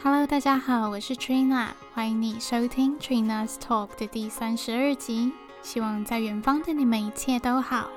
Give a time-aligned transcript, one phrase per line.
[0.00, 5.32] Hello，大家好，我是 Trina，欢迎你收听 Trina's Talk 的第三十二集。
[5.60, 7.90] 希望在远方的你们一切都好。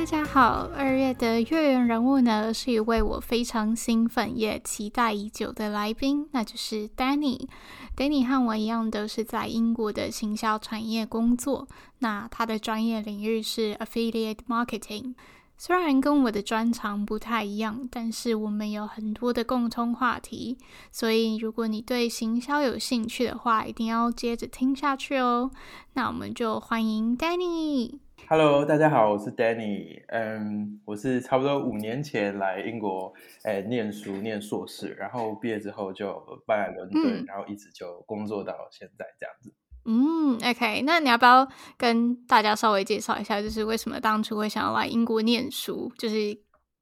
[0.00, 0.66] 大家好。
[0.74, 7.46] 二月的月圆人物呢，是一位我非常兴奋也期待已久的来宾，那就是 Danny。
[7.94, 11.68] Danny 和我一样，都是在英国的行销产业工作。
[11.98, 15.14] 那他的专业领域是 Affiliate Marketing，
[15.58, 20.56] 虽然跟我的专长不太一样，但是我们有很多的共通话题。
[20.90, 25.50] 所以，如果你对行销有兴趣的话，一定要接着听下去哦。
[25.92, 27.98] 那我们就欢迎 Danny。
[28.32, 30.04] Hello，大家好，我是 Danny。
[30.06, 33.12] 嗯，我是差不多五年前来英国，
[33.42, 36.14] 诶，念书念硕士，然后毕业之后就
[36.46, 39.52] 搬来伦敦，嗯，然后一直就工作到现在这样子。
[39.84, 41.44] 嗯，OK，那你要不要
[41.76, 45.90] 跟大家稍微介绍一下，就是为什么当初会想要来英国念书？
[45.98, 46.16] 就是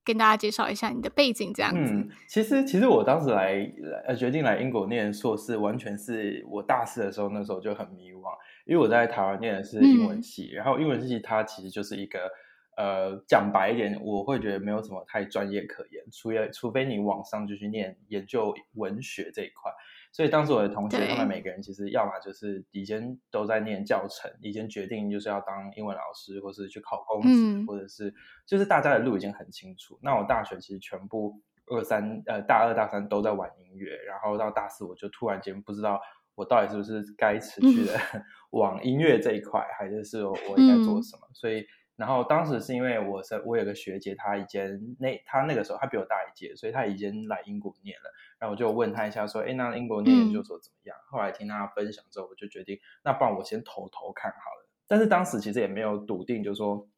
[0.05, 1.95] 跟大家介绍一下你的背景这样子。
[1.95, 3.55] 嗯，其实其实我当时来
[4.07, 8.29] 呃决定来英国念硕士，完全是我大四的时候，那时候就很迷惘。
[8.69, 12.31] 因为我在台湾念的是英文系，嗯、然后英文系它其实就是一个，
[12.77, 19.73] 呃，讲白一点，我会觉得没有什么太专业可言，除了除非你往上就去念研究文学这一块。
[20.13, 28.15] 所以当时我的同学他们每个人其实要么就是以前都在念教程，已经决定就是要当英文老师，或是去考公职，嗯、或者是
[28.47, 29.99] 就是大家的路已经很清楚。
[30.03, 35.99] 那我大学其实全部二三呃大二大三都在玩音乐，然后到大四我就突然间不知道。
[36.35, 37.99] 我到底是不是该持续的
[38.51, 41.27] 往音乐这一块，嗯、还是是我应该做什么？
[41.29, 48.11] 嗯、所以，然后当时是因为我是我有个学姐，她已经那她那个时候她比我大一届，所以她已经来英国念了。
[48.39, 54.69] 然后我就问她一下，说：“哎，那英国念研究所怎么样？”嗯、后来听她分享之后，我就决定，那不然我先投投看好了。
[54.87, 56.89] 但是当时其实也没有笃定，就是说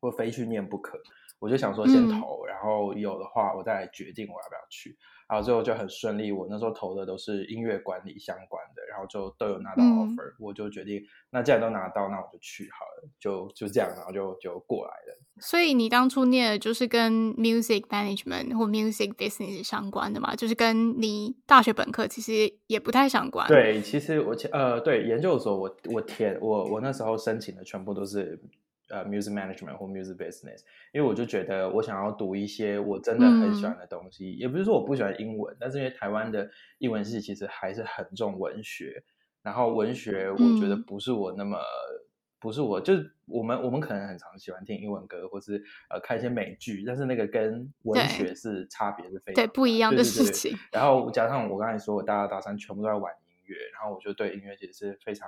[0.00, 1.00] 我非去念不可。
[1.40, 4.96] 我就想说先投，嗯、然后有的话我再来决定我要不要去。
[5.28, 15.18] 然后最后就很顺利，我那时候投的都是音乐管理相关的，然后就都有拿到 offer，嗯、我就决定，那既然都拿到，那我就去好了，就就这样，然后就就过来了。
[15.40, 20.36] 所以你当初念的就是跟 music management 或 music business 相关的嘛？
[20.36, 23.48] 就是跟你大学本科其实也不太相关。
[23.48, 28.40] 对，其实我呃，对研究所我我填我我那时候申请的全部都是。
[28.90, 30.60] 呃、uh，music management 或 music business，
[30.92, 39.02] 因为我就觉得我想要读一些我真的很喜欢的东西，嗯、也不是说我不喜欢英文，但是因为台湾的英文系其实还是很重文学，
[39.42, 42.04] 然后文学我觉得不是我那么，嗯、
[42.38, 50.50] 不是我，就是我们我们可能很常喜欢听英文歌，或是呃看一些美剧，但是那个跟文学是差别是非常对，对不一样的事情。
[50.50, 55.26] 对对对，然后加上我刚才说我大二大三全部都在玩音乐，然后我就对音乐其实是非常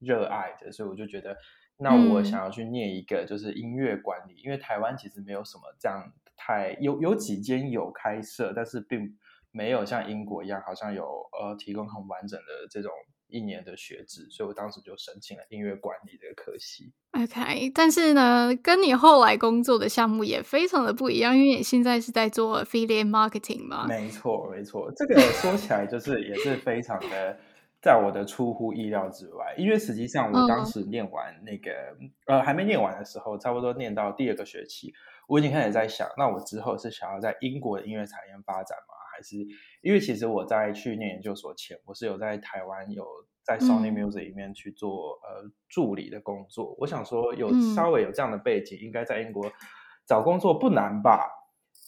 [0.00, 1.36] 热爱的，所以我就觉得。
[1.82, 9.16] 那我想要去念一个，就是音乐管理，嗯、因为台湾其实没有什么这样太有有几间有开设，但是并
[9.50, 12.90] 没有像英国一样，好像有呃提供很完整的这种
[13.28, 16.92] 一年的学制，所以我当时就申请了音乐管理这个科系。
[17.12, 23.86] OK，但是呢，跟你后来工作的项目也非常的不一样，因为你现在是在做 affiliate marketing 嘛？
[23.88, 27.38] 没错，没错，这个说起来就是也是非常的。
[27.82, 31.70] 在我的出乎意料之外，因为实际上我当时念完那个、
[32.00, 34.92] 嗯、呃还没念完的时候，差不多念到第二个学期，
[35.26, 38.94] 我已经开始在想，那我之后是想要在英国的音乐产业发展吗？
[39.16, 39.36] 还是
[39.80, 43.04] 因为其实我在去念研究所前，我是有在台湾有
[43.42, 46.76] 在 Sony Music 里面去做、嗯、呃助理的工作。
[46.78, 49.50] 我想说有稍微有这样的背景，嗯、应该在英国
[50.06, 51.28] 找工作不难吧？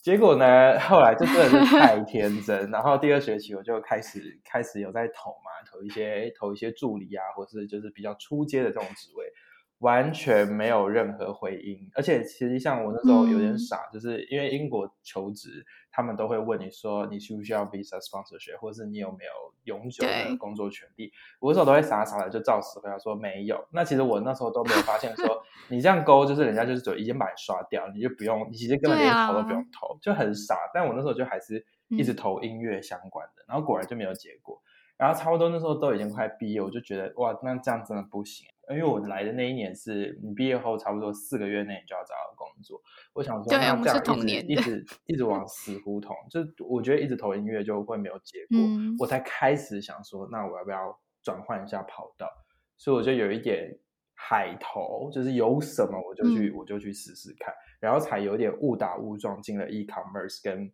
[0.03, 9.33] 结果呢， 后来就真的是太天真，然后第二学期我就开始开始有在投嘛，投一些投一些助理啊，或是就是比较初阶的这种职位。
[9.82, 19.32] 完全没有任何回音，而且其实像我那时候有点傻，嗯、就是因为英国求职，他们都会问你说你需不需要 visa sponsorship，或者是你有没有
[19.65, 21.10] 永久的工作权利。
[21.41, 23.66] 我那时候都会傻傻的就照实回答说没有。
[23.72, 30.56] 那其实我那时候都没有发现说你这样勾，就是人家就是就已经把你刷掉，你就不用，你其实根本连投都不用投，啊、就很傻。
[30.73, 34.62] 但我那时候就还是一直投音乐相关的，嗯、然后果然就没有结果。
[35.02, 38.46] 然后差不多那时候都已经快毕业，我就觉得哇，那这样真的不行。
[38.70, 42.81] 因为我来的那一年是你毕业后差不多四个月内你就要找到工作，
[43.12, 52.28] 我想说那这样一直一直一直往死胡同，就我觉得一直投音乐就会没有结果，嗯、我才开始想说，那我要不要转换一下跑道？
[52.76, 53.76] 所以我就有一点
[54.14, 60.72] 海投，就是有什么我就去、嗯、我就去试试看，然后才有点误打误撞进了 e-commerce 跟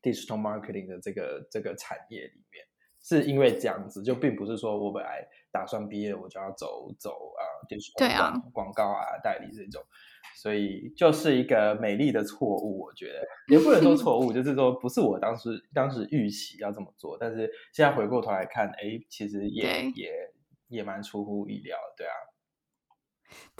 [0.00, 2.64] digital marketing 的这个这个产业里面。
[3.06, 9.80] 是因为这样子，就并不是说我本来打算毕业我就要走走啊，电视广告、广告啊、代理这种，
[10.34, 20.10] 所以就是一个美丽的错误，我觉得也不能说 错误，就是说不是我当时当时预期要这么做，但是现在回过头来看，哎，其实也也
[20.66, 22.12] 也蛮出乎意料，对啊。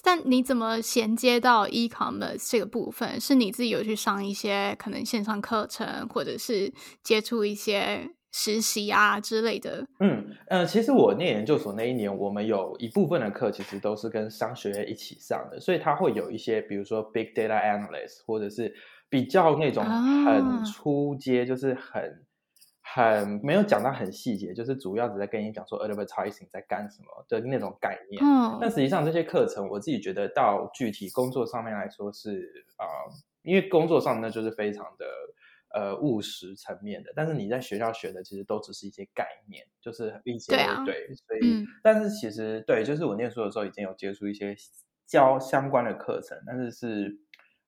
[0.02, 3.20] 但你怎么衔接到 e-commerce 这个部分？
[3.20, 8.10] 是你自己有去上一些可能线上课程，或者是接触一些？
[8.38, 18.74] 实习啊之类的，嗯呃，其实我念研究所那一年，我们有一部分的课其实都是跟商学院一起上的，所以它会有一些，比如说 big data analyst，或者是
[19.08, 22.26] 比较那种很初阶，啊、就是很
[22.82, 28.22] 很没有讲到很细节，就是主要只在跟你讲说 advertising 在干什么的那种概念。
[28.22, 35.06] 嗯，但实际上这些课程，我自己觉得到具体工作上面来说是啊、呃，因为工作上那就是非常的。
[35.74, 44.56] 呃，务实层面的，但是你在学校学的其实都只是一些概念，就是一些对、啊、对，所以，嗯、但是其实对，就是我念书的时候已经有接触一些
[45.06, 47.18] 教相关的课程，但是是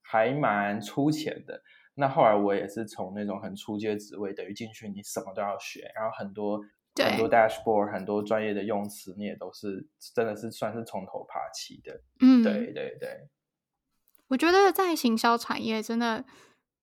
[0.01, 1.63] 还蛮粗浅的。
[1.95, 6.61] 那后来我也是从那种很初阶职位，等于进去你什么都要学，然后很多
[6.95, 12.01] 很多 dashboard，很多专业的用词，你也都是真的是算是从头爬起的。
[12.21, 13.29] 嗯，对对对，
[14.29, 16.25] 我觉得在行销产业真的。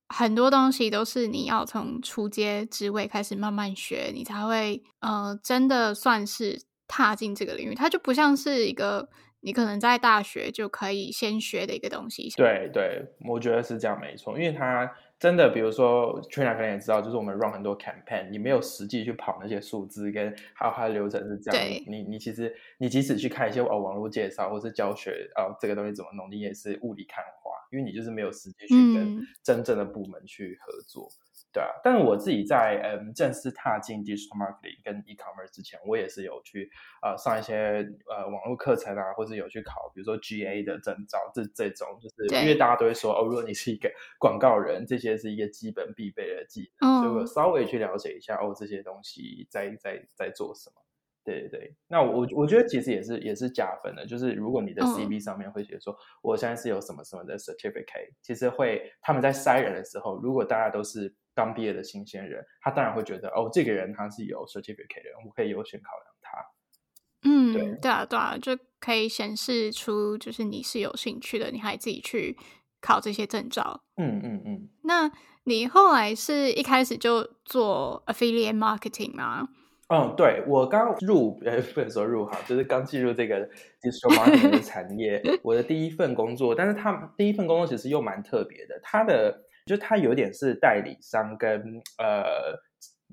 [0.09, 7.75] 很多东西都是你要从初阶职位开始慢慢学，你才会呃真的算是踏进这个领域。
[7.75, 9.09] 它就不像是一个
[9.41, 12.29] 你可能在大学就可以先学的一个东西。
[12.37, 14.91] 对对，我觉得是这样没错，因为它。
[15.17, 21.65] 真的，比如说，Trina 可能也知道，就是我们 run 很多 campaign，你没有实际去跑那些数字，跟还有它的流程是这样。
[21.65, 31.07] 对你你其实你即使去看一些哦网络介绍或是教学哦这个东西怎么弄，你也是雾里看花，因为你就是没有实际去跟真正的部门去合作。
[31.09, 31.24] 嗯
[31.55, 36.69] 对啊，但是我自己在嗯正式踏进 digital marketing 跟 e-commerce 之前，我也是有去
[37.01, 50.81] 呃上一些呃网络课程啊，或者有去考，比如说 GA 的证照，这这种就是因为大家都会说哦，如果你是一个广告人，这些是一个基本必备的技能，所以我稍微去了解一下哦这些东西在在在做什么。
[51.25, 61.13] 对对对，那我我觉得其实也是也是加分的，就是如果你的 CV 上面会写说我现在是有什么什么的 certificate，其实会他们在筛人的时候，如果大家都是。
[61.37, 67.29] 刚毕业的新鲜人，他当然会觉得哦，这个人他是有 certificate 的，我可以优先考量他。
[67.29, 72.37] 嗯，对，对啊，对啊，就可以显示出就是你是有兴趣的，你还自己去
[72.79, 73.83] 考这些证照。
[73.97, 74.31] 嗯嗯嗯。
[74.33, 75.11] 嗯嗯，那
[75.43, 79.49] 你后来是一开始就做 affiliate marketing 吗？
[79.87, 83.47] 嗯，对，我刚入，呃，不能说入行，就是刚进入这个
[83.81, 89.41] digital marketing 的产业， 我的第一份工作，但是他第一份工作其实又蛮特别的，他的。
[89.65, 91.59] 就他有点是代理商跟
[91.97, 92.53] 呃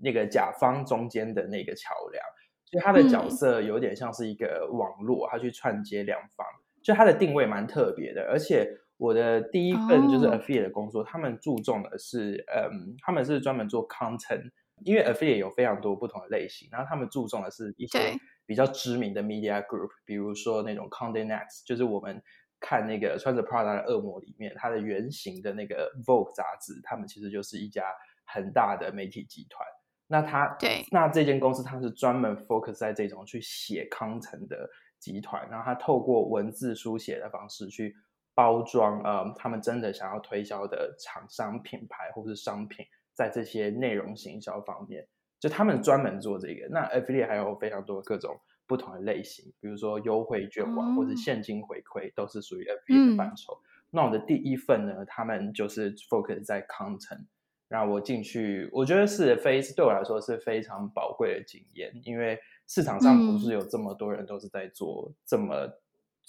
[0.03, 2.23] 那个甲方中间的那个桥梁，
[2.71, 6.47] 所以他的角色有点像是一个网络，他去串接两方，
[6.85, 8.29] 就他的定位蛮特别的。
[8.31, 8.69] 而且
[8.99, 14.51] 我的第一份就是 affiliate 的工作，他们注重的是，嗯，他们是专门做 content，
[14.85, 22.23] 因为 affiliate 有非常多不同的类型，然后他们注重的是一些比较知名的 media group，比如说那种 Condé Nast，就是我们。
[22.65, 27.93] 看那个穿着 Prada 的恶魔里面，它的原型的那个 Vogue 杂志，他们其实就是一家
[28.25, 29.67] 很大的媒体集团。
[30.07, 34.71] 那他对，那这间公司它是专门 focus 在这种去写 content 的
[35.01, 37.97] 集团，然后他透过文字书写的方式去
[38.33, 45.07] 包装，呃，他们真的想要推销的厂商品牌或是商品，在这些内容行销方面，
[45.39, 46.69] 就他们专门做这个。
[46.69, 48.41] 那 Affiliate 还有非常多各种。
[48.65, 53.53] 不同的类型，比如说优惠券网或者现金回馈，都是属于 affiliate 的范畴。
[53.53, 57.27] 嗯、那我的第一份呢，他们就是 focus 在 content，
[57.69, 65.67] 然后我进去，我觉得是非对我来说是非常宝贵的经验，因为市场上不是有这么多人都是在做这么、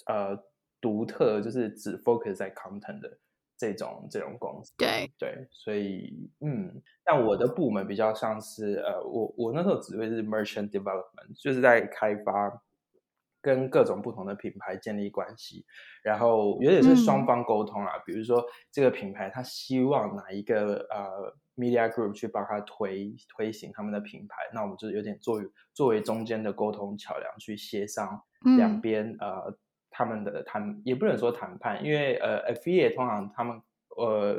[0.06, 0.44] 嗯、呃
[0.82, 3.16] 独特，就是只 focus 在 content 的。
[3.64, 12.62] 这种这种公司，对对，所以嗯，但我的部门比较像是呃，我我那时候职位是 merchant development，就是在开发
[13.40, 15.64] 跟各种不同的品牌建立关系，
[16.02, 17.96] 然后有点是双方沟通啊。
[17.96, 28.20] 嗯、比如说这个品牌他希望哪一个呃 media group 去帮他推推行他们的品牌，那我们就有点作为作为中间的沟通桥梁去协商
[28.58, 29.58] 两边、嗯、呃。
[29.96, 33.62] 他们的谈也不能说谈判，因为呃，affiliate 通常他们
[33.96, 34.36] 呃，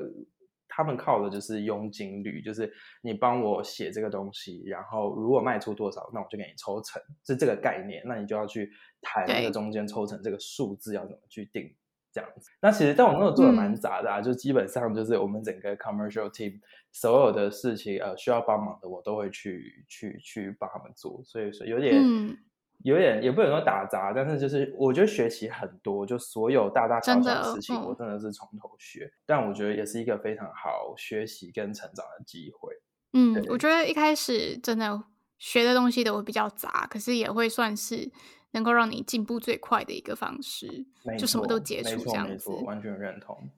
[0.68, 2.70] 他们靠的就是佣金率，就是
[3.02, 8.04] 你帮我写这个东西，然后如果卖出多少，那我就给你抽成，是这个概念。
[8.06, 8.70] 那你就要去
[9.02, 11.74] 谈那个中间抽成这个数字要怎么去定，
[12.12, 12.52] 这样子。
[12.60, 16.60] 那其实在我那个做的蛮杂的啊，嗯、就基本上就是我们整个 commercial team
[16.92, 21.96] 所有的事情呃需要帮忙的，我都会去去去帮他们做，所以说有点。
[21.96, 22.38] 嗯
[22.86, 29.06] 有点也不能说打杂，但是就是我觉得学习很多，就所有大大小小的事情，我真的是从头学。
[29.06, 32.72] 嗯、但我觉得也是一个非常好学习跟成长的机会。
[33.14, 35.02] 嗯，我觉得一开始真的
[35.40, 38.12] 学的东西都会比较杂，可是也会算是
[38.52, 40.86] 能够让你进步最快的一个方式。
[41.18, 43.50] 就什么都接触这样子，完全认同。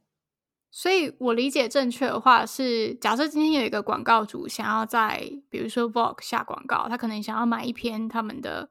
[0.71, 8.69] 所以我理解正确的话是，假设今天有一个广告主想要在比如说 Vogue 下广告，他可能想要买一篇他们的。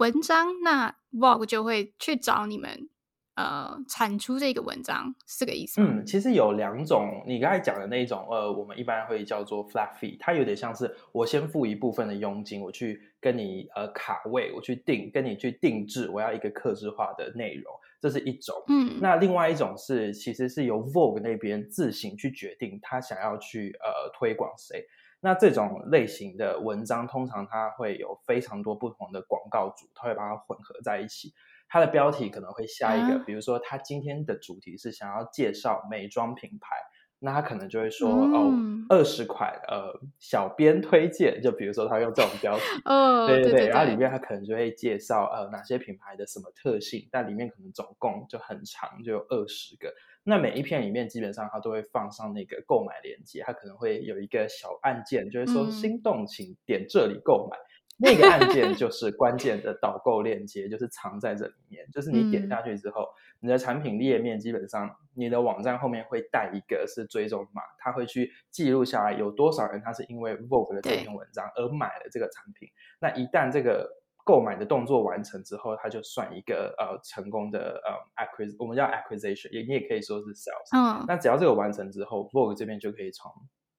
[0.00, 2.88] 文章，那 Vogue 就会去找你们，
[3.34, 5.82] 呃，产出这个文章，是这个意思？
[5.82, 18.56] 嗯，其实有两种，你刚才讲的那一种，呃，我们一般会叫做 flat fee，它有点像是我先付一部分的佣金，我去跟你呃卡位，我去定，跟你去定制，我要一个客制化的内容，这是一种。
[18.68, 24.82] 嗯，那另外一种是，其实是由 Vogue 那边自行去决定，他想要去呃推广谁。
[25.20, 31.34] 那这种类型的文章，通常它会有非常多不同的广告主，他会把它混合在一起。
[31.68, 36.74] 它的标题可能会下一个，啊、比如说他今天的主题是想要介绍美妆品牌，
[37.20, 49.94] 那他可能就会说、嗯、哦，二十款呃小编推荐，就比如说他用这种标题， 哦，对对对，对对对，然后里面他可能就会介绍呃哪些品牌的什么特性，但里面可能总共就很长，就有二十个。
[50.22, 57.56] 那每一篇里面基本上它都会放上那个购买链接，它可能会有一个小按键，就是说心动请点这里购买。
[57.56, 57.68] 嗯、
[58.02, 61.86] 那个按键就是关键的导购链接，就是藏在这里面。
[61.92, 72.68] 就是你点下去之后，嗯、你的产品页面基本上你的网站后面会带一个是追踪码，它会去记录下来有多少人他是因为 Vogue 的这篇文章而买了这个产品。
[73.00, 73.90] 那一旦这个
[74.24, 80.76] 购买的动作完成之后，它就算一个呃成功的呃 acquisition，我们叫 acquisition，也你也可以说是 sales。
[80.76, 81.04] 嗯。
[81.08, 83.32] 那只要这个完成之后，Vogue 这边就可以从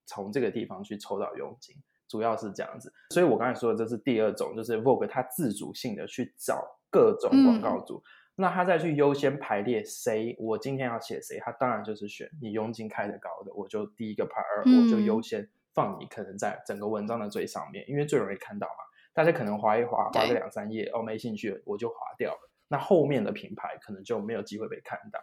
[0.05, 1.75] 从这个地方去抽到佣金，
[2.07, 2.91] 主要是这样子。
[3.11, 8.03] 所以我刚才说的这是第二种，就是 Vogue 它自主性的去找各种广告主，嗯、
[8.35, 18.83] 那他再去优先排列谁，我今天要写谁，他当然就是选你佣金开得高的，我就第一个排二，我就优先放你可能在整个文章的最上面，因为最容易看到嘛。
[19.13, 22.49] 大家可能划一划，划个两三页，哦，没兴趣，我就划掉了。
[22.67, 25.19] 那后面的品牌可能就没有机会被看到。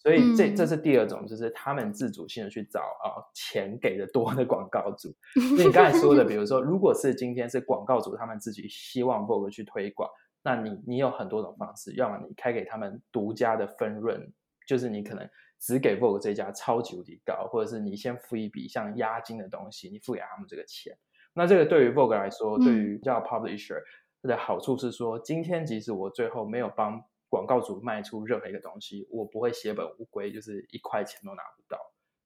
[0.00, 5.12] 所以这、嗯、这是第二种，就是他们自主性的去找啊、呃、钱给的多的广告主。
[5.56, 10.08] 所以你刚才说的，比如说，如果是今天是广告主他们自己希望 Vogue 去推广，
[10.42, 14.32] 那你你有很多种方式，要么你开给他们独家的分润，
[14.68, 20.96] 就是你可能只给 Vogue 这家超级无敌高，或者是你先付一笔像押金的东西，你付给他们这个钱。
[21.38, 23.80] 那这个对于 Vogue 来说，对于叫 Publisher
[24.22, 31.78] 的好处是说，嗯、今天即使我最后没有帮广告主卖出任何一个东西，我不会血本无归，就是一块钱都拿不到。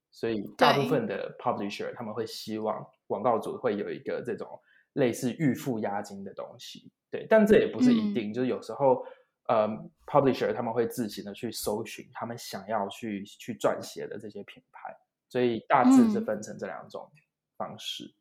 [0.09, 4.59] 所以大部分的 Publisher 他们会希望广告主会有一个这种
[4.93, 6.91] 类似预付押金的东西。
[7.11, 9.05] 对，但这也不是一定，嗯、就是有时候
[9.47, 9.69] 呃
[10.07, 14.91] Publisher 他们会自行的去搜寻他们想要去去撰写的这些品牌，
[15.29, 17.07] 所以大致是分成这两种
[17.55, 18.11] 方式。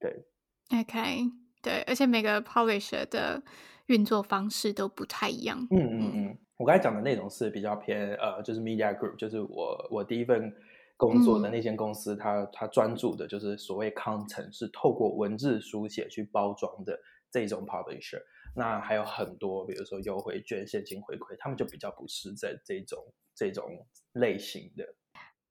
[0.00, 0.24] 嗯
[0.70, 1.24] 对，OK，
[1.62, 3.42] 对，而且每个 publisher 的
[3.86, 5.66] 运作方式都不太一样。
[5.70, 10.54] 嗯嗯嗯，我刚才讲的内容是比较偏呃，就是 media group，就是我我第一份
[10.96, 16.98] 工作的那间公司，它它专注的就是所谓 content，是透过文字书写去包装的
[17.30, 18.22] 这种 publisher。
[18.54, 22.98] 那还有很多，比如说优惠券、现金回馈，他们就比较不是在这种
[23.34, 23.64] 这种
[24.12, 24.84] 类型的。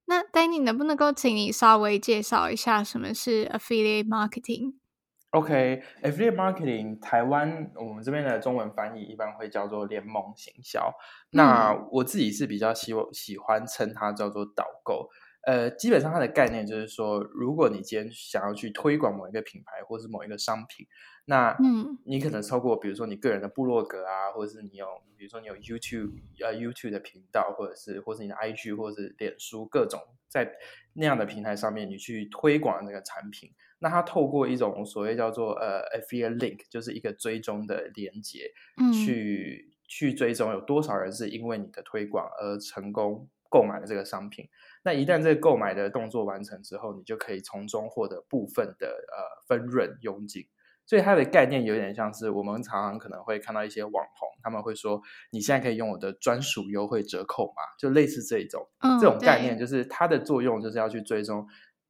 [0.10, 10.94] 那 Danny 能不能够请你稍微介绍一下什么是 Affiliate Marketing？OK，Affiliate Marketing，台湾我们这边的中文翻译一般会叫做联盟行销。
[11.32, 15.10] 那我自己是比较喜喜欢称它叫做导购。
[15.46, 20.88] 呃，基本上它的概念就是说，如果你今天想要去推广某一个品牌或是某一个商品。
[21.30, 30.50] 那嗯，你可能透过比如说你个人的部落格啊，或者是你有，比如说你有 YouTube 呃 YouTube 的频道，或者是或是你的 IG 或者是脸书各种在
[30.94, 33.52] 那样的平台上面，你去推广那个产品。
[33.80, 44.48] 那它透过一种所谓叫做呃 Affiliate Link，就是一个追踪的连接，嗯，去去追踪有多少人是因为你的推广而成功购买了这个商品。
[44.84, 50.48] 那一旦这个购买的动作完成之后，你就可以从中获得部分的呃分润佣金。
[50.88, 55.00] 所以它的概念有点像是我们常常可能会看到一些网红，他们会说，
[55.32, 61.46] 你现在可以用我的专属优惠折扣码，就类似这种、嗯、这种概念，就是它的作用就是要去追踪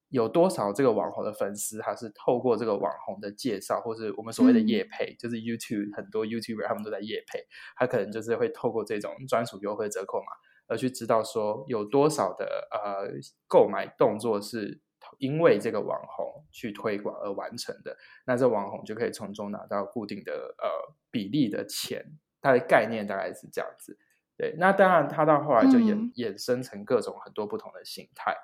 [0.09, 10.25] 有多少这个网红的粉丝，他是透过这个网红的介绍，或是我们所谓的业配，嗯、就是 YouTube 很多 YouTuber 他们都在业配，他可能就是会透过这种专属优惠折扣码
[10.69, 13.07] 而去知道说有多少的呃
[13.47, 14.81] 购买动作是
[15.17, 22.05] 因为这个网红去推广而完成的，那这网红就可以从中拿到固定的呃比例的钱。
[22.39, 23.97] 它的概念大概是这样子。
[24.37, 28.35] 对，那当然它到后来就衍、嗯、衍生成各种很多不同的形态。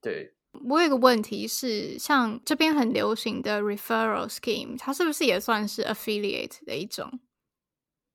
[0.00, 0.34] 对。
[0.68, 7.20] 我有一个问题是，像这边很流行的 referral scheme，它是不是也算是 affiliate 的一种？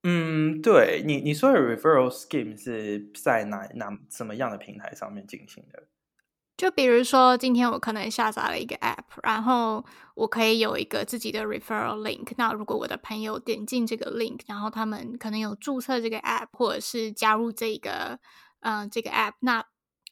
[0.03, 5.87] 嗯，对你你说的 referral scheme 是在哪哪什么样的平台上面进行的？
[6.57, 9.83] 就比如说，今天我可能下载了一个 app，然后
[10.15, 12.31] 我可以有一个自己的 referral link。
[12.37, 18.17] 那如果我的朋友点进这个 link，然后他们可能有注册这个 app，或者是加入这个
[18.61, 19.65] 嗯、这个 app，那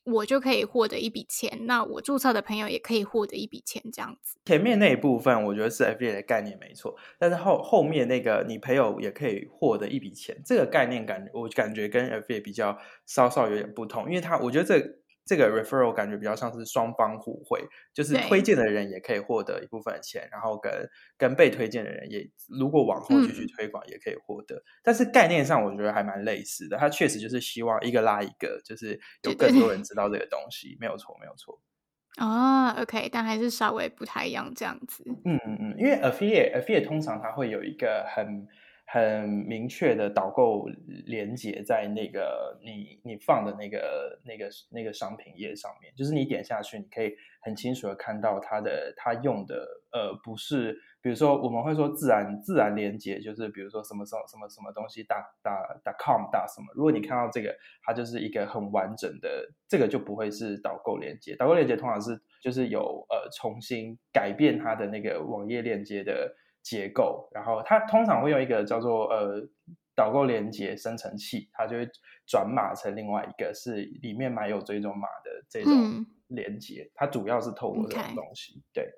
[0.03, 4.37] 我就可以获得一笔钱，那我注册的朋友也可以获得一笔钱，这样子。
[4.43, 15.02] 前面那一部分我觉得是 FBA 的概念没错，但是后后面那个你朋友也可以获得一笔钱，这个概念感我感觉跟 FBA 比较稍稍有点不同，因为它我觉得这。
[15.25, 20.71] 这个 referral 感觉比较像是双方互惠，就是推荐的人也可以获得一部分的钱，然后跟
[21.17, 24.55] 跟被推荐的人也，如果往后继续推广也可以获得。
[24.55, 24.63] 嗯。
[24.83, 31.61] 但是概念上我觉得还蛮类似的，它确实就是希望一个拉一个，就是有更多人 知道这个东西，没有错，没有错。
[32.17, 35.03] 哦，OK，但还是稍微不太一样这样子。
[35.25, 38.47] 嗯嗯嗯，因为 affiliate affiliate 通常它会有一个很。
[38.93, 40.67] 很明确的导购
[41.07, 66.35] 连接在那个你你放的那个那个那个商品页上面，就是你点下去，你可以很清楚的看到它的它用的呃不是，比如说我们会说自然自然连接，就是比如说什么什么什么什么东西打打打 com 打什么，如果你看到这个，它就是一个很完整的，这个就不会是导购连接，导购连接通常是就是有呃重新改变它的那个网页链接的。
[66.63, 69.47] 结构，然后它通常会用一个叫做呃
[69.93, 71.87] 导购连接生成器，它就会
[72.25, 78.63] 转码成另外一个是里面埋有追踪码的这种连接，嗯，它主要是透过这种东西。
[78.73, 78.89] 对，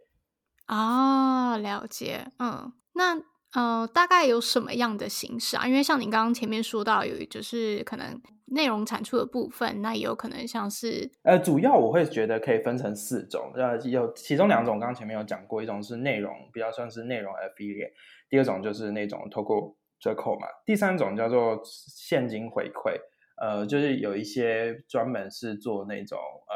[0.68, 3.22] 哦，了解，嗯，那。
[3.56, 5.66] 呃，大概有什么样的形式啊？
[5.66, 17.94] 因为像你刚刚前面说到，有就是可能内容产出的部分，那也有可能像是呃，主要我会觉得可以分成四种，呃，有其中两种，刚刚前面有讲过，一种是内容比较算是内容 affiliate，
[18.30, 23.00] 第二种就是那种透过折扣嘛，第三种叫做现金回馈，
[23.42, 26.56] 呃，就是有一些专门是做那种呃，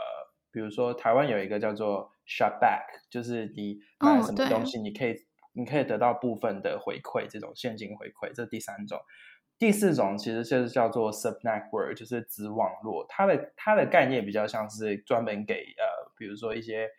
[0.51, 5.15] 比如说台湾有一个叫做 shop back，就是你买了什么东西，你可以。
[5.59, 8.99] 你可以得到部分的回馈，这种现金回馈，这是第三种。
[9.57, 13.05] 第四种其实就是叫做 sub network，就是子网络。
[13.09, 16.89] 它的它的概念比较像是专门给呃，比如说一些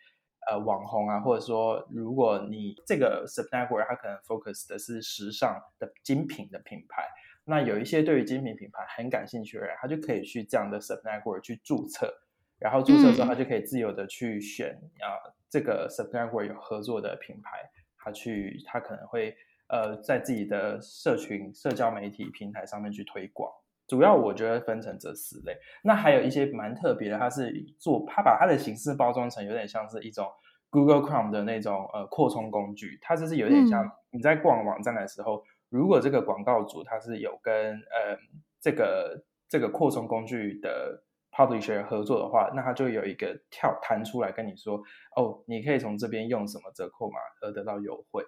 [0.47, 7.03] 呃网红啊，或者说如果你这个 sub network 它可能 focus 的是时尚的精品的品牌，
[7.45, 12.13] 那有一些对于精品品牌很感兴趣的人，他就可以去这样的 sub network 去注册，
[12.59, 17.67] 然后注册之后他就可以自由的去选啊、嗯呃、这个 sub network 有合作的品牌。
[18.03, 19.35] 他去，他可能会
[19.67, 23.51] 呃，在自己的社群、社交媒体平台上面去推广。
[23.87, 25.55] 主要我觉得分成这四类。
[25.83, 30.27] 那还有一些蛮特别的，它是做，它把它的形式包装成有点像是一种
[30.69, 32.97] Google Chrome 的那种呃扩充工具。
[33.01, 38.17] 它就是有点像你在逛网站的时候，嗯、如果这个广告主他是有跟呃
[38.59, 41.03] 这个这个扩充工具的。
[41.31, 44.81] Publisher 合作的话，那他就有一个跳弹出来跟你说，
[45.15, 48.23] 哦，你可以从这边用什么折扣码而得到优惠。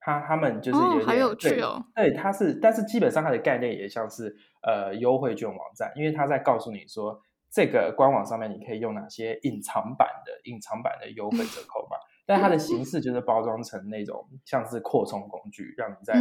[0.00, 1.80] 他他们就是有点、哦、好有趣哦。
[1.94, 16.14] 对，对，他是，但是基本上它的概念也像是呃优惠券网站，因为他在告诉你说，这个官网上面你可以用哪些隐藏版的隐藏版的优惠折扣码， 但它的形式就是包装成那种像是扩充工具，让你在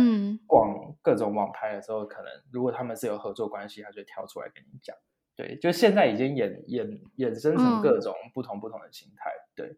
[0.46, 4.96] 逛各种网拍的时候，可能如果他们是有合作关系，他就跳出来跟你讲。
[5.36, 9.32] 对，就现在已经衍衍衍生成各种不同不同的形态。
[9.32, 9.78] 嗯、对，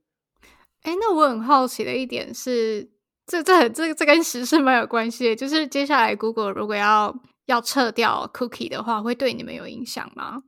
[0.82, 2.90] 哎，那我很好奇的一点是，
[3.26, 5.36] 这这这这跟时事蛮有关系的。
[5.36, 10.44] 就是接下来 Google 如果要要撤掉 Cookie 的话，会对你们有影响吗？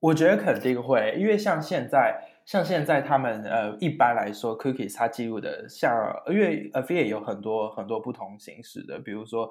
[0.00, 5.92] 我觉得肯定会，因为像现在，像现在他们呃，一般来说 Cookies 它记录的像，
[6.28, 9.50] 因为 Affiliate 有很多很多不同形式的，比如说。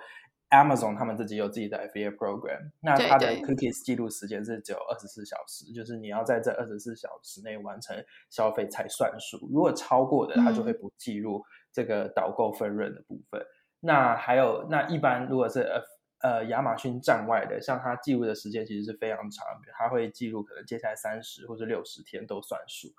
[0.54, 7.98] Amazon 他们自己有自己的 affiliate program，那它的 cookies 记录时间是只有二十四小时，就是你要在这二十四小时内完成
[8.30, 9.40] 消费才算数。
[9.52, 13.42] 如果超过的，它就会不计入这个导购分润的部分。
[13.42, 13.48] 嗯、
[13.82, 15.82] 那还有，那一般如果是呃
[16.22, 22.90] 呃亚马逊站外的，像它记录的时间其实是非常长，它会记录可能接下来三十或者六十天都算数。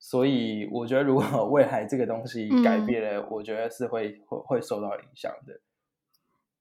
[0.00, 5.60] 所以我觉得，如果未来这个东西改变了，嗯、我觉得是会会会受到影响的。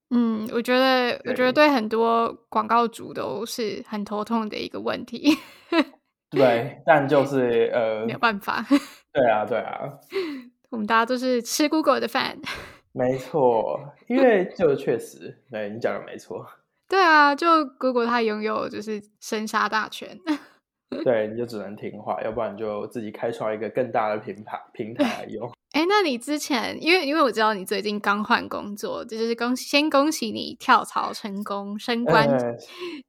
[0.10, 5.38] 嗯，我觉得，我觉得对很多广告主都是很头痛的一个问题。
[6.32, 8.66] 对，但就是呃，没有办法。
[9.14, 9.90] 对啊，对啊，
[10.70, 12.38] 我们大家都是吃 Google 的饭。
[12.94, 16.46] 没错， 因为就确实，对，你讲的没错。
[16.90, 20.18] 对啊，就 Google 它拥有就是生杀大权。
[21.04, 25.52] 对，你就只能听话，要不然就自己开创一个更大的平台平台来用。
[25.78, 32.58] 哎，那你之前，因为因为我知道你最近刚换工作，这就是恭先恭喜你跳槽成功升官，呃、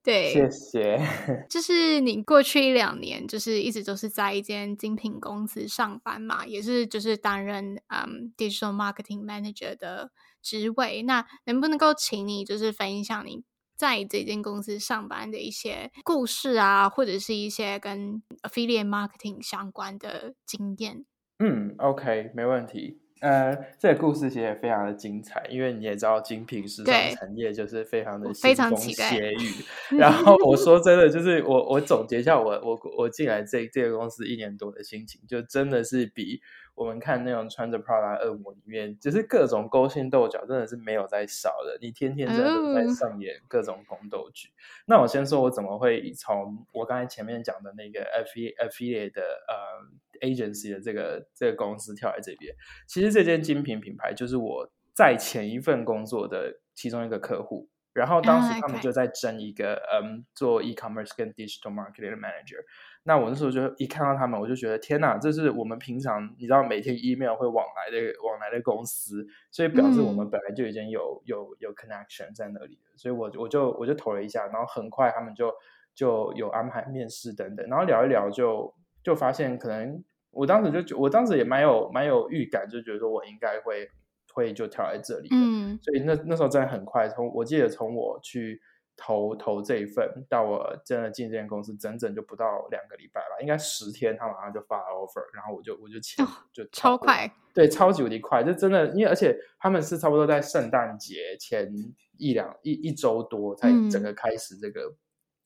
[0.03, 1.01] 对，谢谢。
[1.49, 10.11] 就是你过去一两年，就是一直都是在一间精品公司上班嘛，也是就是担任嗯 digital marketing manager 的
[10.43, 11.03] 职位。
[11.05, 13.45] 那能不能够请你就是分享你？
[13.79, 21.07] 在这间公司上班的一些故事啊，或者是一些跟 affiliate marketing 相关的经验。
[21.39, 22.99] 嗯，OK，没问题。
[23.21, 29.97] 呃，这个故事其实也非常的精彩，因为你也知道，精品时尚产业就是非常的腥风血雨。
[29.99, 36.41] 然后我说真的，就是我我总结一下我我我进来这这个公司一年多的心情，就真的是比。
[36.79, 41.77] 我们看那种穿着 Prada 恶魔里面，就是各种勾心斗角，真的是没有在少的。
[41.81, 44.49] 你天天真的都在上演各种宫斗剧。
[44.49, 44.57] Oh.
[44.87, 52.55] 那我先说，我怎么会从我刚才前面讲的那个 affiliate 的呃 agency 的这个这个公司跳来这边？
[52.87, 57.69] 其实这间精品品牌就是我在前一份工作的其中一个客户。
[57.95, 62.63] 然后当时他们就在争一个嗯做 e-commerce 跟 digital marketing 的 manager。
[63.09, 75.51] 那我那时候就一看到他们，我就觉得天哪，这是我们平常你知道每天 email 会往来的往来的公司，所以表示我们本来就已经有、嗯、有有 connection 在那里的，所以我我就我就投了一下，然后很快他们就
[75.95, 83.89] 就有安排面试等等，然后聊一聊就就发现可能我当时就我当时也蛮有蛮有预感，就觉得说我应该会
[84.35, 88.61] 会就跳在这里，嗯，所以那那时候真的很快，从我记得从我去。
[88.99, 101.73] 投投这一份，到我真的进这间公司，整整就不到两个礼拜吧，应该十天，他马上就发了 offer，然后我就我就签，哦、就超快，对，超级无敌快，就真的，因为而且他们是差不多在圣诞节前
[102.19, 104.97] 一两一一周多才整个开始这个，嗯、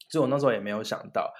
[0.08, 1.32] 所以我那时候也没有想到。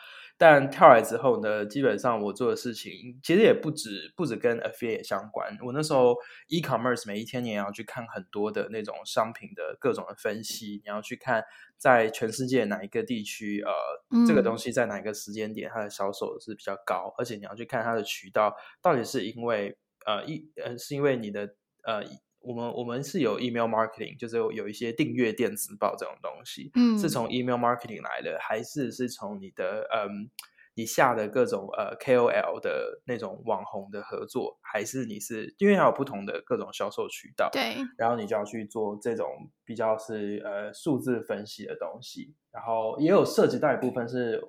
[0.45, 5.57] 但跳来之后呢，基本上我做的事情其实也不止不止跟 affiliate 相关。
[5.65, 6.17] 我那时候
[6.49, 11.45] e-commerce 每一天你也要去看很多的那种商品的各种的分析，你要去看
[11.79, 13.71] 在全世界哪一个地区，呃，
[14.11, 18.53] 嗯、这个东西在哪一个时间点它的销售是比较高，而且你要去看它的渠道
[18.83, 22.03] 到底是因为呃一呃是因为你的呃。
[22.43, 30.31] 我们我们是有 email marketing，就是有，有一些订阅电子报这种东西，嗯，是从 email marketing 来的，还是是从你的嗯，
[30.75, 39.29] 你下的各种呃 KOL 的那种网红的合作，还是你是因为还有不同的各种销售渠道，对，然后你就要去做这种
[39.65, 44.43] 比较是呃数字分析的东西，然后也有涉及到一部分是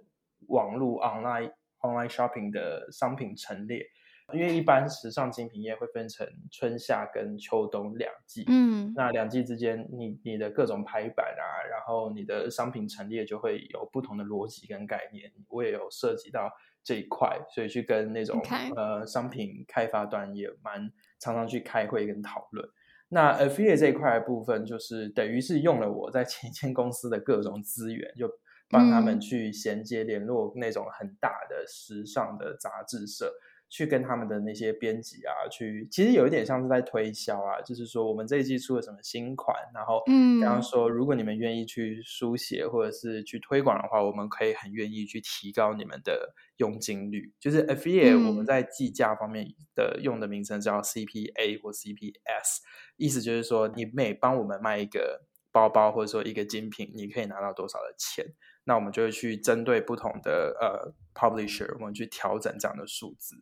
[0.48, 1.52] 网络 online
[1.82, 3.86] online shopping 的商品陈列。
[4.34, 15.32] 因为一般时尚精品业会分成春夏跟秋冬两季，嗯，那两季之间，你你的各种排版啊，然后你的商品陈列就会有不同的逻辑跟概念。
[15.50, 16.52] 我也有涉及到
[16.84, 18.42] 这一块，所以去跟那种.
[18.76, 22.68] 呃商品开发端也蛮常常去开会跟讨论。
[23.10, 28.30] 那 affiliate 这一块的部分，就是等于是用了我在前一间公司的各种资源，就
[28.70, 33.32] 帮他们去衔接联络那种很大的时尚的杂志社。
[33.74, 47.34] 去跟他们的那些编辑啊，去其实有一点像是在推销啊，就是说我们这一季出了什么新款，然后嗯，然后说如果你们愿意去书写或者是去推广的话，我们可以很愿意去提高你们的佣金率。
[47.40, 52.60] 就是 affiliate 我们在计价方面的用的名称叫 CPA 或 CPS，
[52.98, 63.42] 意思就是说你每帮我们卖一个包包或者说一个精品，你可以拿到多少的钱，那我们就会去针对不同的呃 publisher，我们去调整这样的数字。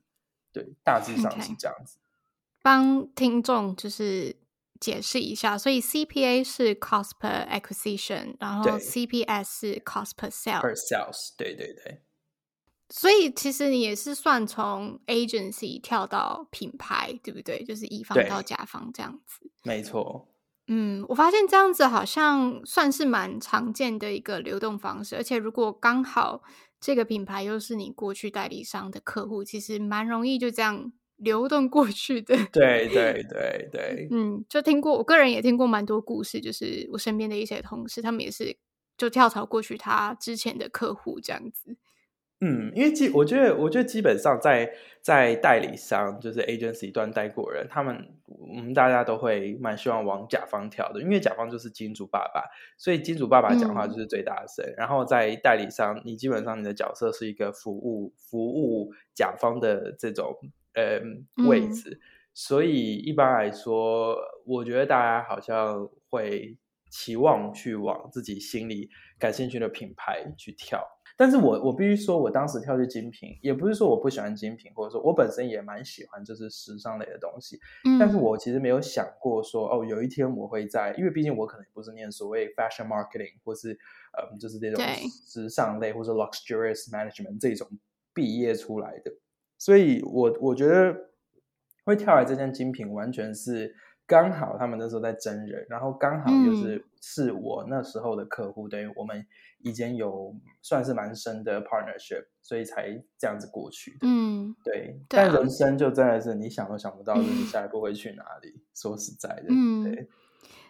[0.54, 1.98] 对，大致上是这样子。
[1.98, 2.02] Okay.
[2.64, 4.36] 帮听众就是
[4.80, 10.62] 解释一下，所以 CPA 是 cost per acquisition，然后 CPS 是 cost per sale。
[10.62, 12.04] per sales，对对对。
[12.90, 17.64] 所以其实你也是算从 agency 跳到品牌，对不对？
[17.64, 19.50] 就是乙方到甲方这样子。
[19.64, 20.28] 没错。
[20.68, 26.44] 嗯，我发现这样子好像算是蛮常见的一个流动方式，而且如果刚好。
[26.82, 32.36] 这个品牌又是你过去代理商的客户，其实蛮容易就这样流动过去的。
[32.52, 38.58] 对对对对，嗯，就听过，我个人也听过蛮多故事，就是我身边的一些同事，他们也是
[38.98, 41.78] 就跳槽过去他之前的客户这样子。
[42.44, 52.44] 嗯，因为基我觉得，我觉得基本上在在代理商，就是 agency 端待过人，他们我们大家都会蛮希望往甲方跳的，因为甲方就是金主爸爸，
[52.80, 54.66] 所以金主爸爸讲话就是最大声。
[54.66, 60.36] 嗯、然后在代理商，你基本上你的角色是一个服务服务甲方的这种
[60.74, 61.00] 呃
[61.48, 62.00] 位置，嗯、
[62.34, 66.58] 所以一般来说，我觉得大家好像会
[66.90, 70.84] 期望去往自己心里感兴趣的品牌去跳。
[71.22, 77.60] 但是我我必须说，我当时跳去精品，也不是说我不喜欢精品，或者说我本身也蛮喜欢就是时尚类的东西。
[77.86, 83.74] 嗯，但是我其实没有想过说，哦，有一天我会在，因为毕竟我可能不是念所谓 fashion marketing，或是
[84.18, 84.84] 嗯，就是这种
[85.28, 87.68] 时尚类或者 luxurious management 这种
[88.16, 89.14] 毕业出来的，
[89.60, 91.12] 所以我我觉得
[91.86, 93.76] 会跳来这件精品，完全是。
[94.08, 99.26] 刚好他们那时候在真人，然后刚好就是是我那时候的客户，嗯、等于我们
[99.58, 103.98] 已经有算是蛮深的 partnership，所以才这样子过去的。
[104.02, 105.00] 嗯，对。
[105.10, 108.50] 对啊、但人生就真的是你想都想不到，就是你下一步会去哪里。
[108.50, 110.08] 嗯、说实在的，嗯，对。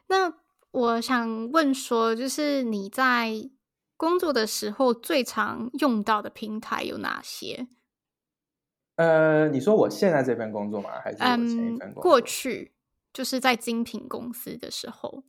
[0.08, 0.34] 那
[0.72, 3.34] 我想问说，就是你在
[3.98, 7.68] 工作的时候最常用到的平台有哪些？
[8.96, 10.90] 呃，你说我现在这份工作吗？
[11.04, 12.02] 还是我前一份工作？
[12.02, 12.72] 嗯、过去。
[13.14, 15.26] 就是在精品公司的时候，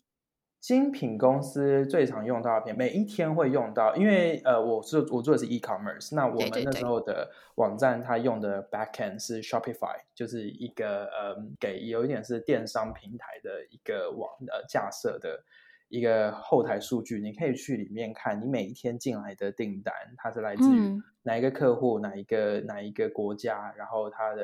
[0.62, 15.42] 精品公司最常用到的片，每一天会用到，因为呃，我是我做的是 e-commerce，那我们那时候的网站它用的 backend 是 Shopify，就是一个呃，给有一点是电商平台的一个网呃架设的
[15.88, 24.42] 一个后台数据，你可以去里面看你每一天进来的订单，它是来自于哪一个客户，嗯、哪一个哪一个国家，然后它的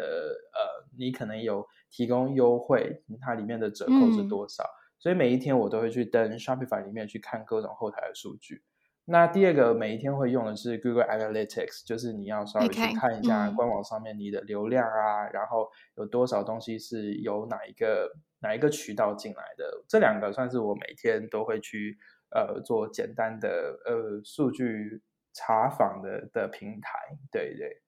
[0.53, 1.65] 呃，你可能有。
[1.91, 4.63] 提供优惠，它里面的折扣是多少？
[4.63, 8.63] 嗯、所以每一天我都会去登 Shopify 里面去看各种后台的数据。
[9.05, 19.83] 那第二个每一天会用的是 Google Analytics，就是你要稍微去看一下官网上面你的流量啊，嗯、然后有多少东西是由哪一个哪一个渠道进来的。
[19.89, 21.97] 这两个算是我每天都会去
[22.31, 25.01] 呃做简单的呃数据
[25.33, 26.99] 查访的的平台。
[27.31, 27.83] 对对。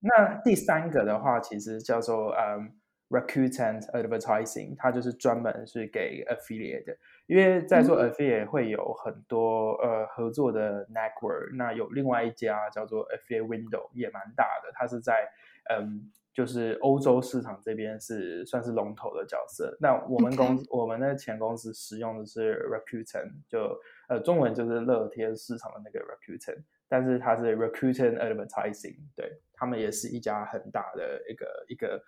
[0.00, 2.79] 那第三个的话，其实叫做嗯。
[3.10, 6.96] Rakuten Advertising，它就是专门是给 affiliate 的，
[7.26, 11.56] 因为在做 affiliate 会有很多、嗯、呃合作的 network。
[11.56, 15.28] 那有另外一家叫做 Affiliate Window，也蛮大的，它是在
[15.68, 19.76] 嗯就是欧洲市场这边是算是龙头的角色。
[19.80, 23.76] 那我们公.我们的前公司使用的是 Rakuten，就
[24.08, 32.00] 呃中文就是乐天市场的那个 Rakuten，但是它是 Rakuten Advertising，对，他们也是一家很大的一个一个。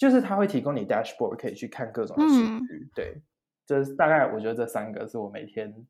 [0.00, 2.74] 就是它会提供你 dashboard，可以去看各种的数据。
[2.74, 3.20] 嗯、对，
[3.66, 5.86] 就是大概我觉得这三个是我每天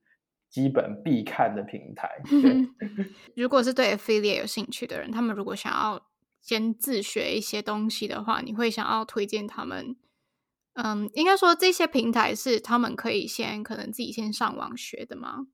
[0.48, 2.20] 基本必看的平台。
[2.28, 2.68] 对，
[3.40, 6.04] 如果是对 affiliate 有兴趣的人，他们如果想要
[6.40, 9.94] 先自学一些东西的话，你会想要推荐他们？
[10.74, 15.46] 嗯，应该说这些平台是他们可以先可能自己先上网学的吗？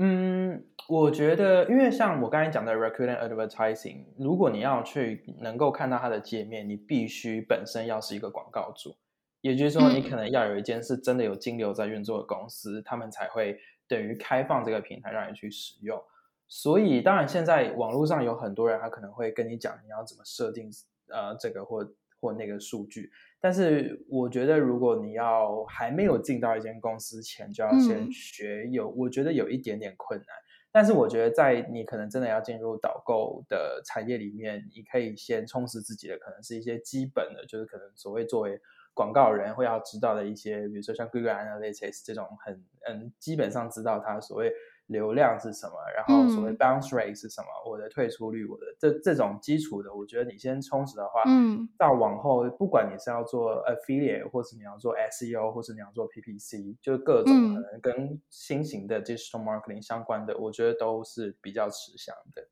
[0.00, 8.96] 嗯，我觉得，因为像我刚才讲的 Rakuten Advertising，如果你要去能够看到它的界面，你必须本身要是一个广告主，
[9.40, 13.58] 也就是说，你可能要有一间是真的有金流在运作的公司，嗯、他们才会
[13.88, 16.00] 等于开放这个平台让你去使用。
[16.46, 20.70] 所以，当然现在网络上有很多人，他可能会跟你讲你要怎么设定
[21.08, 21.84] 呃这个或
[22.20, 23.10] 或那个数据。
[23.40, 30.26] 但是我觉得，如果你要还没有进到一间公司前，就要先学有，嗯、我觉得有一点点困难。
[30.72, 38.60] 但是我觉得，在你可能真的要进入导购的产业里面，你可以先充实自己的，可能是一些基本的，就是可能所谓作为
[38.92, 42.54] 广告人会要知道的一些，比如说像 Google Analytics 这种很
[42.86, 44.52] 嗯，基本上知道它所谓。
[44.88, 45.72] 流量是什么？
[45.94, 47.46] 然后所谓 bounce rate 是什么？
[47.46, 62.46] 嗯、我的退出率，我的这这种基础的，我觉得你先充实的话，嗯，到往后不管你是要做 affiliate，或是你要做 SEO，或是你要做 PPC，就各种可能跟新型的 digital marketing 相关的，嗯、我觉得都是比较吃香的。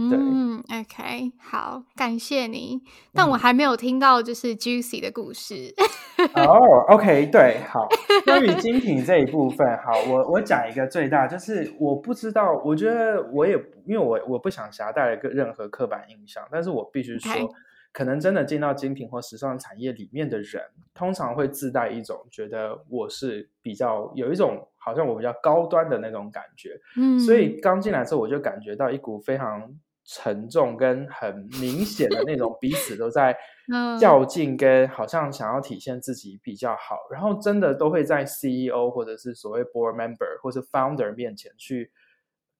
[0.00, 2.80] 嗯，OK，好，感谢你。
[3.12, 5.74] 但我还没有听到就是 Juicy 的故事。
[6.34, 6.54] 哦、
[6.88, 7.88] oh,，OK，对， 好。
[8.24, 13.54] 关于精品这一部分，好，我我讲一个最大，就是我不知道，我觉得我也
[13.86, 17.48] 因为我我不想夹带一个任何刻板印象，但是我必须说，Okay.
[17.92, 20.62] 可能真的进到精品或时尚产业里面的人，
[20.94, 26.78] 通常会自带一种觉得我是比较有一种好像我比较高端的那种感觉。
[26.96, 29.68] 嗯，所以刚进来之后，我就感觉到一股非常。
[30.10, 33.36] 沉重跟很明显的那种，彼此都在
[34.00, 41.92] 较劲，跟好像想要体现自己比较好，然后真的都会在 CEO 或者是所谓 Board Member 或是 Founder 面前去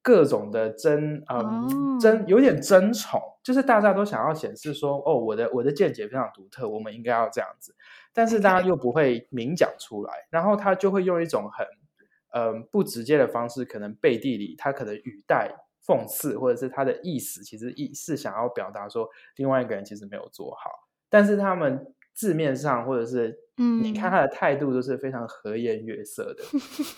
[0.03, 7.75] 各种的争，嗯，争有点争宠，就是大家都想要显示说，哦，我的我的见解非常独特，我们应该要这样子，
[8.13, 11.67] 但是大家又不会明讲出来，然后他就会用一种很，
[12.35, 15.51] 嗯，不直接的方式，可能背地里他可能语带
[15.89, 20.71] 讽刺，或者是他的意思其实意是想要表达说，另外一个人其实没有做好，
[21.09, 23.41] 但是他们字面上或者是。
[23.61, 26.45] 嗯，你看他的态度都是非常和颜悦色的，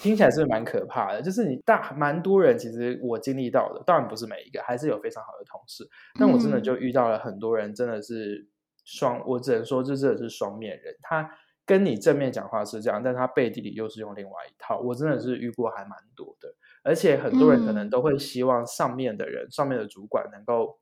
[0.02, 1.22] 听起来是蛮可怕的。
[1.22, 5.88] 就是你大蛮多人，其实我经历到的，当然不是每一个，还是有非常好的同事。
[6.18, 8.46] 但我真的就遇到了很多人，真的是
[8.84, 10.94] 双，我只能说这真的是双面人。
[11.00, 11.30] 他
[11.64, 14.78] 跟你正面讲话是这样，但他背地里又是用另外一套。
[14.80, 20.78] 我真的是遇过还蛮多的，而且很多人可能都会希望上面的人，上面的主管能够。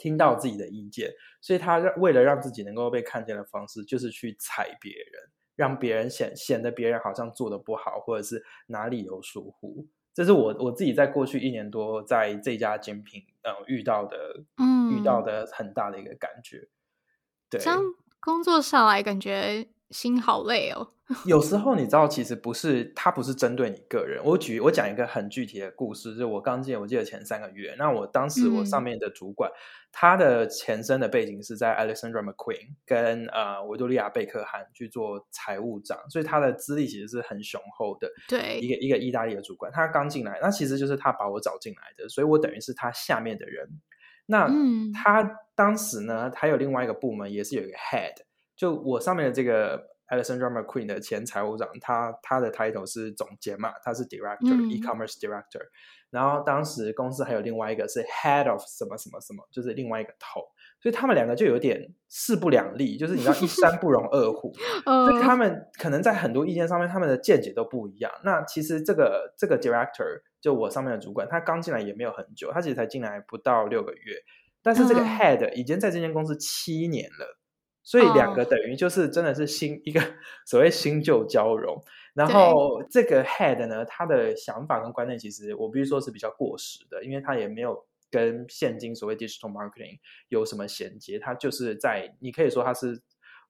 [0.00, 9.88] 听到自己的意见，所以他让为了让自己能够被看见的方式，就是去踩别人，让别人显显得别人好像做的不好，或者是哪里有疏忽。
[10.14, 16.68] 这是我我自己在过去一年多在这家精品呃遇到的，嗯，遇到的很大的一个感觉。
[17.50, 17.82] 对，这样
[18.20, 19.66] 工作上来感觉。
[19.90, 20.92] 心好累哦。
[21.24, 24.22] 有时候你知道，其实不是他不是针对你个人。
[24.22, 29.56] 我举我讲一个很具体的故事，就是我刚进，我记得前三个月，那我当时我上面的主管，嗯、
[29.90, 38.06] 他的前身的背景是在 Alexandra McQueen 跟呃维多利亚贝克汉去做财务长，所以他的资历其实是很雄厚的。
[38.28, 43.66] 对，一个一个意大利的主管，他刚进来，那其实就是他把我找进来的，所以我等于是他下面的人。
[44.26, 48.12] 那、嗯、他当时呢，他有另外一个部门，也是有一个 head。
[48.58, 55.62] 就我上面的这个 Alexandra McQueen 的前财务长，他他的 title 是总监嘛，他是 director、嗯、e-commerce director。
[56.10, 60.40] 然后当时公司还有另外一个是 head of 什么什么什么，就是另外一个头，
[60.80, 64.50] 所以他们两个就有点势不两立，就是你知道一山不容二虎，
[64.84, 68.10] 所以他们可能在很多意见上面，他们的见解都不一样。
[68.24, 74.16] 那其实这个这个 director 就我上面的主管，他刚进来也没有很久，他其实才进来不到六个月，
[74.62, 77.37] 但是这个 head 已经在这间公司七年了。
[77.88, 79.80] 所以两个等于就是真的是新、oh.
[79.86, 79.98] 一个
[80.44, 89.98] 所谓新旧交融，然后这个 head 呢，他的想法跟观念其实我必须说是比较过时的，因为他也没有跟现今所谓 digital marketing
[90.28, 93.00] 有什么衔接，他就是在你可以说他是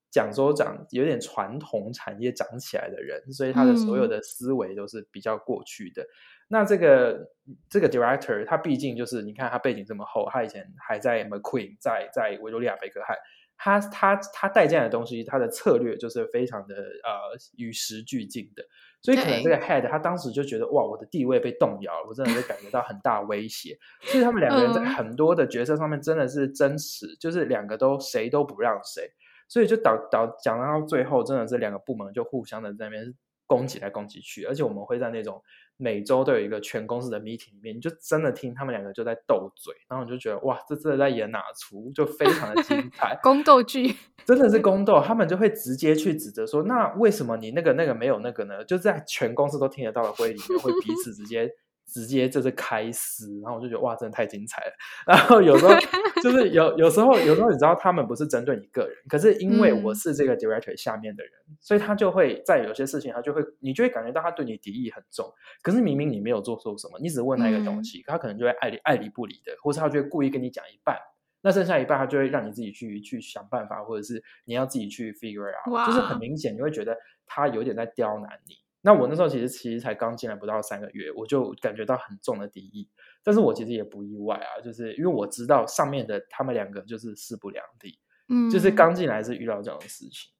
[0.08, 6.02] 讲州长有点传统产业长起来的人，所以他的所有的思维都是比较过去的。
[6.04, 6.14] 嗯、
[6.46, 7.28] 那这个
[7.68, 13.16] 这个 director 他毕竟就是你看他背景这么厚，他以前还在 McQueen，在在维多利亚贝克汉。
[13.58, 18.62] 他他他带进来的东西，他的策略就是非常的呃与时俱进的，
[19.02, 29.10] 所以可能这个 head 他当时就觉得哇，我的地位被动摇了，我真的会感觉到很大威胁，所以他们两个人在 很多的角色上面真的是争持，就是两个都谁都不让谁，
[29.48, 33.12] 所以就导导讲到最后，真的是两个部门就互相的在那边
[33.46, 35.42] 攻击来攻击去，而且我们会在那种。
[35.78, 43.94] 每周都有一个全公司的 meeting 里面，你就真的听他们两个就在斗嘴，然后你就觉得哇，这真的在演哪出，就非常的精彩， 宫斗剧，
[44.26, 45.00] 真的是宫斗。
[45.00, 48.64] 他们就会直接去指责说，那为什么你那个那个没有那个呢？
[48.64, 51.48] 就在全公司都听得到的会议里面，会彼此直接。
[51.88, 54.72] 直接就是开撕，然后我就觉得哇，真的太精彩了。
[55.06, 55.72] 然后有时候
[56.22, 65.26] 就是有有时候有时候你知道他们不是针对你个人，可是因为我是这个 director 下面的人，嗯、所以他就会在有些事情他就会你就会感觉到他对你敌意很重。
[65.62, 70.96] 可是明明你没有做错什么，你只问他一个东西，嗯、他可能就会爱理爱理不理的，或是他就会故意跟你讲一半，
[71.40, 76.96] 那剩下一半他就会让你自己去去想办法，或者是你要自己去 figure out，就是很明显你会觉得
[77.26, 78.54] 他有点在刁难你。
[78.88, 82.88] 那我那时候其实其实才刚进来不到三个月，我就感觉到很重的敌意，
[83.22, 87.98] 但是我其实也不意外啊，就是因为我知道上面的他们两个就是势不两立，
[88.30, 90.32] 嗯，就是刚进来是遇到这种事情，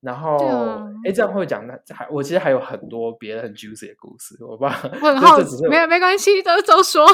[0.00, 0.36] 然后
[1.04, 5.36] 哎、啊，这样会讲那还我其实还有很多别的很 juicy 的故事，我不知道，很好，
[5.68, 7.04] 没有没关系，都都说，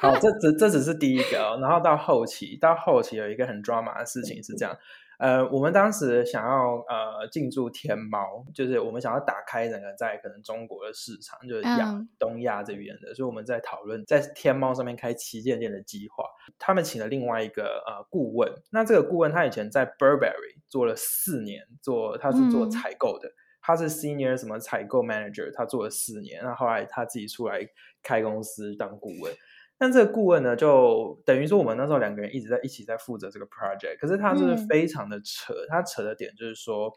[0.00, 0.30] 好，这。
[0.38, 4.72] 只这只是第一个，然后到后期到后期有一个很 drama 的事情是这样。
[5.18, 16.24] 呃，我们当时想要呃进驻天猫，就是我们想要打开整个在可能中国的市场，就是亚、嗯、东亚这边的，所以我们在讨论在天猫上面开旗舰店的计划。
[16.56, 27.68] 他们请了另外一个呃顾问，那这个顾问他以前在 Burberry 做了四年，做他是做采购的，嗯、他是 Senior 什么采购 Manager，他做了四年，然后后来他自己出来
[28.04, 29.34] 开公司当顾问。
[29.78, 36.92] 但这个顾问呢，就等于说我们那时候两个人一直在一起在负责这个 project，可是他是非常的扯，嗯、他扯的点就是说，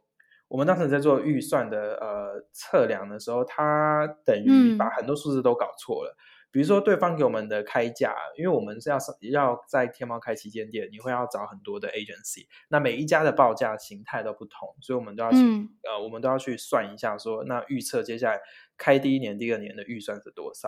[0.48, 6.16] 我们当时在做预算的呃测量的时候，他等于把很多数字都搞错了。
[6.18, 6.20] 嗯、
[6.52, 8.98] 比如说对方给我们的开价，因为我们是要
[9.32, 18.42] 要在天猫开旗舰店，你会要找很多的 agency，那每一家的报价形态都不同，所以我们都要去、嗯、呃，我们都要去算一下说，说那预测接下来
[18.76, 20.68] 开第一年、第二年的预算是多少。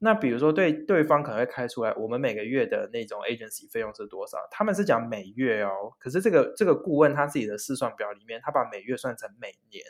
[0.00, 4.36] 那比如说对对方可能会开出来，我们每个月的那种 agency 费用是多少？
[4.50, 9.82] 他们是讲每月哦，可是这个这个顾问他自己的试算表里面，他把每月算成每年，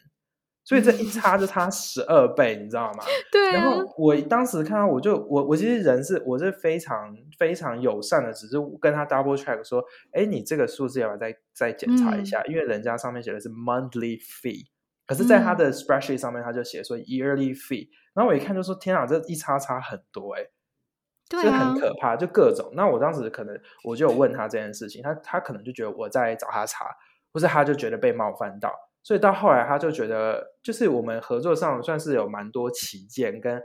[0.63, 3.05] 所以这一差就差十二倍，你知道吗？
[3.33, 3.53] 对、啊。
[3.55, 12.41] 然后我当时看到，我就我我其实人是我是非常非常友善的，只是跟他 double check 说，哎，你这个数字要不要再再检查一下？
[12.43, 14.67] 嗯、因为人家上面写的是 monthly fee。
[15.07, 20.51] 可是，在他的 spreadsheet 上面，他就写说 yearly fee，、嗯、然后我一看就说天啊，这一差差很多哎、欸，
[21.29, 22.73] 对、啊，就很可怕，就各种。
[22.75, 26.87] 那我当时可能我就有问他这件事情，他他可能就觉得我在找他茬，
[27.33, 33.61] 或是他就觉得被冒犯到，所以到后来他就觉得，就是我们合作上算是有蛮多歧见，跟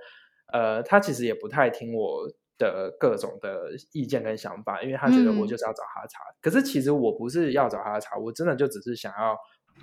[0.51, 2.27] 呃，他其实也不太听我
[2.57, 6.23] 的各种的意见跟想法，因为他觉得我就是要找他茬。
[6.23, 9.37] 嗯、可是其实我不是要找他茬，我真的就只是想要。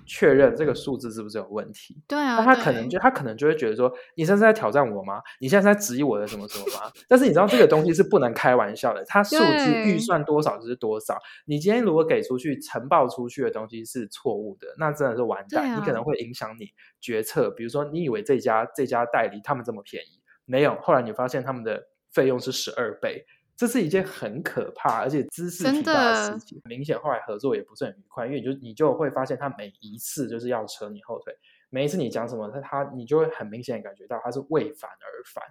[0.05, 2.03] 确认这个数字是不是有问题？
[2.07, 5.23] 对啊，那他可能就他可能就会觉得说，你现在在挑战我吗？
[5.41, 6.91] 你现在在质疑我的什么什么吗？
[7.09, 11.17] 但是你知道这个东西是不能开玩笑的，它数字预算多少就是多少。
[11.47, 16.69] 你今天如果给出去呈报出去的东西是错误的，那真的是完蛋，啊、你可能会影响你
[17.01, 17.51] 决策。
[17.51, 23.25] 比如说，你以为这家这家代理他们这么便宜，没有，后来你发现他们的费用是十二倍。
[23.57, 26.61] 这是一件很可怕，而且兹事体大的事情。
[26.65, 31.35] 明显后来合作也不是很愉快，因为你就你就会发现他每一次就是要扯你后腿，
[31.71, 35.43] 每一次你讲什么，他他你就会很明显感觉到他是为反而反，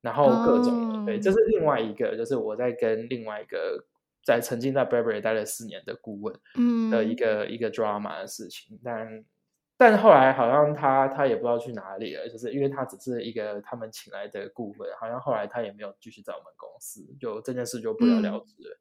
[0.00, 3.84] 然后各种、哦、对，这是另外一个，就是我在跟另外一个
[4.24, 9.24] 在曾经在 Burberry 待了四年的顾问嗯的一个、嗯、一个 drama 的事情，但。
[9.76, 18.70] 但后来好像他他也不知道去哪里了，就是因为他只是一个他们请来的顾问，好像后来他也没有继续在我们公司，就这件事就不了了之了。
[18.70, 18.80] 嗯、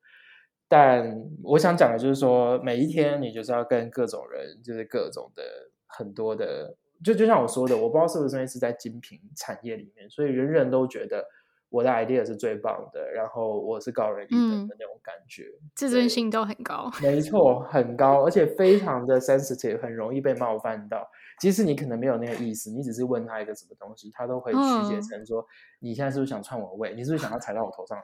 [0.68, 5.44] 但我想讲的就是说，每一天你就是要跟各种人，就是各种的
[5.88, 11.26] 很多的，就就像我说的，我不知道是不是因为是在精品产业里面，所以人人都觉得。
[11.74, 16.92] 我的 idea 是最棒的，然后我是高人一等的那种感觉，嗯、自尊心都很高。
[17.02, 21.10] 没错，很高，而且非常的 sensitive，很容易被冒犯到。
[21.40, 25.48] 即使你可能没有那个意思，你只是问他一个什么东西，他都会曲解成说：“嗯、
[25.80, 26.94] 你现在是不是想串我位？
[26.96, 28.04] 你是不是想要踩到我头上来？”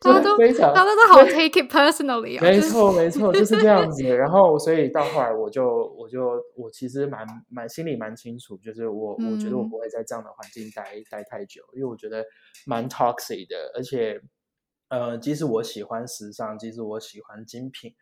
[0.00, 2.42] 他都非常，他都 好 take it personally 啊。
[2.42, 4.02] 没错，没错，就是这样子。
[4.16, 12.24] 然后，所以到后来，我就，我就，我其实蛮蛮心里蛮清楚，就是我，我觉得我不会在这样的环境待待太久，因为我觉得
[12.66, 14.20] 蛮 toxic 的，而且，
[14.88, 17.94] 呃，即使我喜欢时尚，即使我喜欢精品。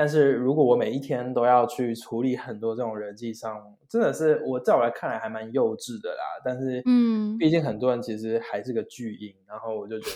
[0.00, 6.22] 但是如果我每一天都要去处理很多这种人际上，真的是我在我来看来还蛮幼稚的啦。
[6.44, 10.06] 但是，嗯，毕竟很多人其实还是个巨婴，然后我就觉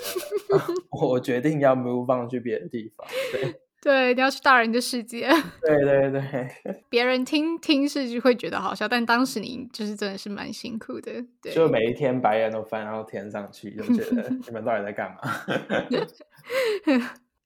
[0.48, 0.66] 得， 啊、
[1.02, 3.04] 我决定要 move on 去别的地方。
[3.32, 5.28] 对， 对，你要去大人的世界。
[5.60, 11.10] 对 对对，别人听听是就会觉得好笑，但当时你就是真的是蛮辛苦的。
[11.42, 15.22] 对，就每一天白眼都翻到天上去，就觉得你们到底在干嘛？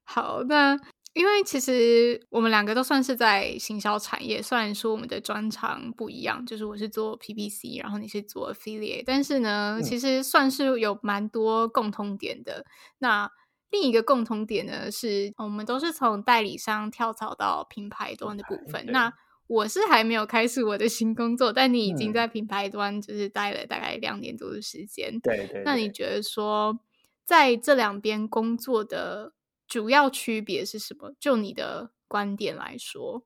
[0.04, 0.78] 好，那。
[1.16, 12.66] 因为其实我们两个都算是在行销产业，虽然说我们的专长不一样，就是我是做 PPC，然后你是做 affiliate，但是呢，嗯、其实算是有蛮多共通点的。
[12.98, 13.30] 那
[13.70, 18.84] 另一个共同点呢，是我们都是从代理商跳槽到品牌端的部分。
[18.88, 19.10] 那
[19.46, 25.18] 我是还没有开始我的新工作，但你已经在品牌端就是待了大概两年多的时间。
[25.20, 25.62] 对，对对。
[25.64, 26.78] 那你觉得说
[27.24, 29.32] 在这两边工作的？
[29.66, 31.12] 主要区别是什么？
[31.18, 33.22] 就你的观点来说，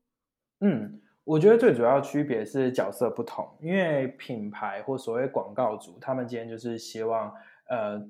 [0.61, 3.49] 嗯，我觉得最主要区别是角色不同。
[3.61, 7.33] 因为品牌或所谓广告主，他们今天就是希望，
[7.69, 8.01] 呃，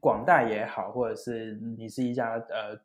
[0.00, 2.78] 广大也好，或者是你是一家呃，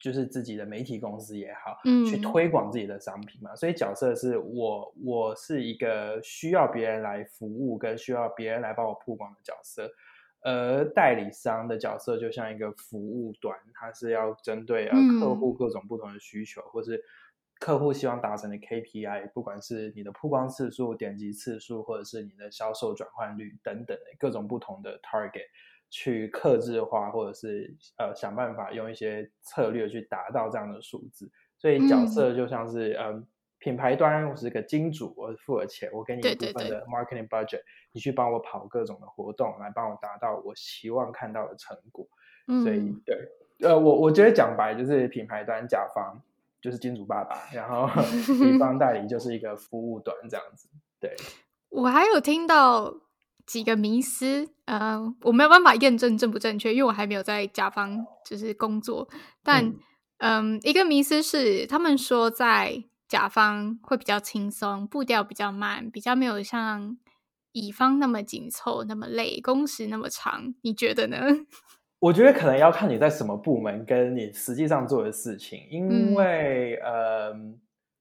[0.00, 3.54] 就是自己的媒体公司也好，嗯，去推广自己的商品嘛。
[3.54, 9.88] 所以角色是我，我是一个需要别人来服务，跟需要别人来帮我曝光的角色。
[10.44, 17.02] 而代理商的角色就像一个服务端，它是要针对呃客户各种不同的需求，嗯、或是
[17.58, 25.46] 客户希望达成的 KPI，不管是你的曝光次数、点击次数，或者是你的销售转换率等等的各种不同的 target，
[25.88, 31.30] 去克制化，或者是呃想办法用一些策略去达到这样的数字。
[31.56, 33.06] 所以角色就像是嗯。
[33.06, 33.26] 呃
[33.64, 42.06] 品牌端我是个金主，我付了钱，我给你一部分的 marketing budget，对对对，你去帮我跑各种的活动，来帮我达到我希望看到的成果。
[42.46, 43.16] 嗯、所以，对，
[43.66, 46.20] 呃，我我觉得讲白就是品牌端甲方
[46.60, 47.88] 就是金主爸爸，然后
[48.44, 50.68] 乙方代理就是一个服务端这样子。
[51.00, 51.16] 对，
[51.70, 52.94] 我还有听到
[53.46, 59.08] 几个迷思，呃，我没有办法验证正不正确，因为我还没有在甲方就是工作。
[59.42, 59.64] 但，
[60.18, 66.96] 嗯、呃，一个迷思是他们说在甲方会比较轻松，步调比较慢，比较没有像
[67.52, 71.18] 乙方那么紧凑，那么累，工时那么长，你觉得呢？
[72.00, 77.58] 我觉得可能要看你在什么部门，跟你实际上做的事情，因为、嗯、呃。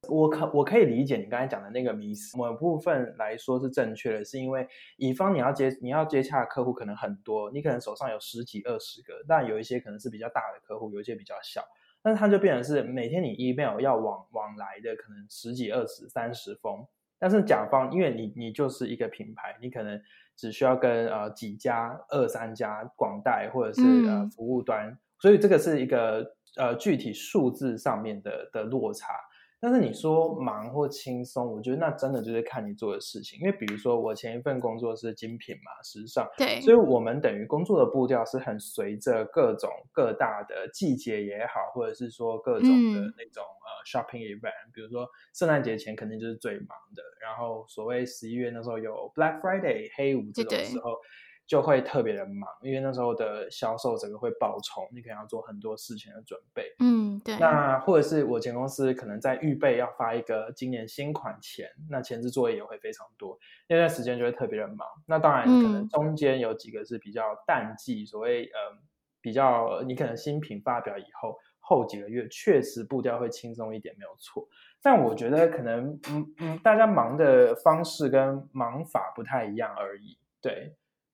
[0.09, 11.61] 我可我可以理解你刚才讲的那个迷思，某部分来说是正确的，是因为乙方你要接你要接洽的客户可能很多，你可能手上有十几二十个，但有一些可能是比较大的客户，有一些比较小，
[12.03, 16.85] 但是它就变成是每天你 email 要往往来的可能十几二十三十封，
[17.17, 19.99] 但是甲方因为你你就是一个品牌，你可能
[20.35, 29.13] 只需要跟呃几家二三家广代或者是呃服务端，嗯、所以这个是一个呃具体数字上面的的落差。
[29.63, 33.39] 但是你说忙或轻松，我觉得那真的就是看你做的事情。
[33.39, 50.91] 因为比如说我前一份工作是精品嘛，时尚，对，所以我们等于工作的步调是很随着各种各大的季节也好，或者是说各种的那种、嗯、呃 shopping event，比如说圣诞节前肯定就是最忙的，然后所谓十一月那时候有 Black Friday 黑五这种时候。
[50.91, 56.73] 对对就会特别的忙，因为那时候的销售整个会爆冲，你可能要做很多事情的准备。
[56.79, 57.37] 嗯，对。
[57.37, 63.37] 那或者是我前公司可能在预备要发一个今年新款前，那前置作业也会非常多，
[63.67, 64.87] 那段时间就会特别的忙。
[65.05, 68.77] 那当然，可能中间有几个是比较淡季，嗯、所谓呃
[69.21, 74.47] 比较你可能新品发表以后后几个月确实步调会轻松一点，没有错。
[74.81, 80.73] 但我觉得可能嗯嗯，大家忙的方式跟忙法不太一样而已，对。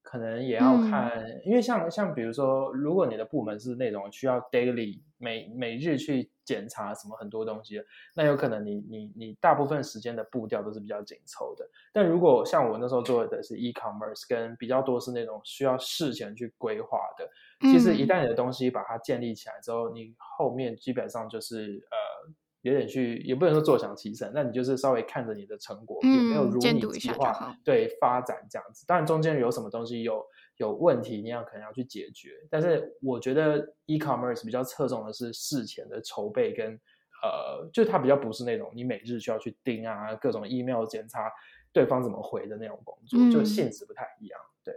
[0.10, 7.80] 可能也要看，嗯、因为像像比如说，如果你的部门是那种需要 daily 每每日去检查什么很多东西，
[8.16, 11.70] 那有可能你你你大部分时间的步调都是比较紧凑的。
[11.94, 17.30] 但如果像我那时候做的是 e-commerce，跟比较多是那种需要事前去规划的，
[17.70, 22.34] 其实一旦你的东西把它建立起来之后，你后面基本上就是呃。
[22.62, 28.86] 有点去，也不能说坐享其成，那你就是稍微看着你的成果、嗯、有没有如你计划对发展这样子。
[28.86, 30.26] 当然中间有什么东西有
[30.58, 32.32] 有问题，你要可能要去解决。
[32.50, 36.78] 但是我觉得 e-commerce 比较侧重的是事前的筹备跟
[37.24, 41.32] 呃，就它比较不是那种你每日需要去盯啊，各种 email 检查
[41.72, 44.40] 对方怎么回的那种工作，嗯、就性质不太一样。
[44.66, 44.76] 对，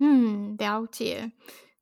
[0.00, 1.30] 嗯，了解。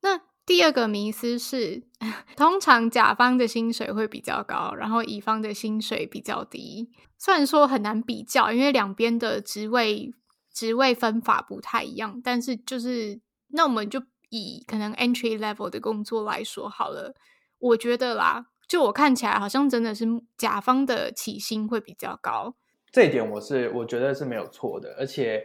[0.03, 0.21] 那。
[0.47, 1.83] 第二个迷思是，
[2.37, 6.89] 通常甲方的薪水会比较高，然后乙方的薪水比较低。
[7.19, 10.15] 虽然说很难比较，因为两边的职位
[10.53, 17.13] 职位分法不太一样，但是就是那我们就以可能 entry level 的工作来说好了。
[17.59, 20.07] 我觉得啦，就我看起来好像真的是
[20.39, 22.55] 甲方的起薪会比较高。
[22.93, 25.45] 这一点我是我觉得是没有错的，而且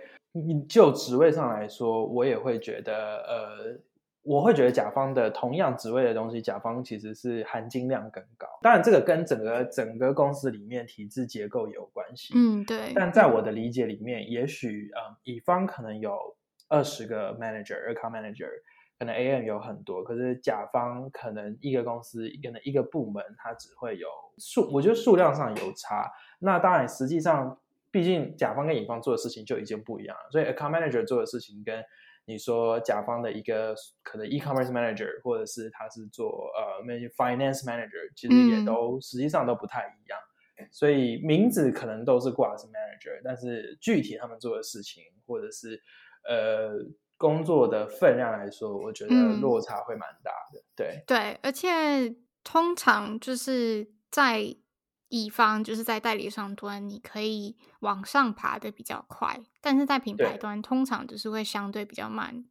[0.69, 3.81] 就职位上来说，我也会觉得呃。
[4.23, 8.47] 我会觉得甲方的同样职位的东西，甲方其实是含金量更高。
[8.61, 12.33] 当然，这个跟整个整个公司里面体制结构也有关系。
[12.35, 12.93] 嗯，对。
[12.93, 16.15] 但在我的理解里面，也许嗯，乙方可能有
[16.69, 18.47] 二十个 manager，account manager，
[18.99, 24.07] 可能 AM 有很多，可是甲方可能一个公司可能一个部门，它只会有
[24.37, 26.11] 数，我觉得数量上有差。
[26.39, 27.59] 那当然，实际上，
[27.89, 31.83] 毕竟甲方跟乙方做的事情就已经不一样了，所以 account manager 做的事情跟
[32.31, 36.81] 你说甲方的一个可能 e-commerce manager，或者是他是做呃
[37.17, 40.17] finance manager，其实也都、嗯、实际上都不太一样，
[40.71, 45.81] 所以名字可能都是挂的是 manager，但是具体他们做的事情或者是
[46.27, 46.71] 呃
[47.17, 50.59] 工作的分量来说，我觉得落差会蛮大的。
[50.59, 54.55] 嗯、对对，而且通常就是在。
[55.11, 62.45] 乙方就是在代理商端，你可以往上爬的比较快，但是在品牌端通常就是会相对比较慢。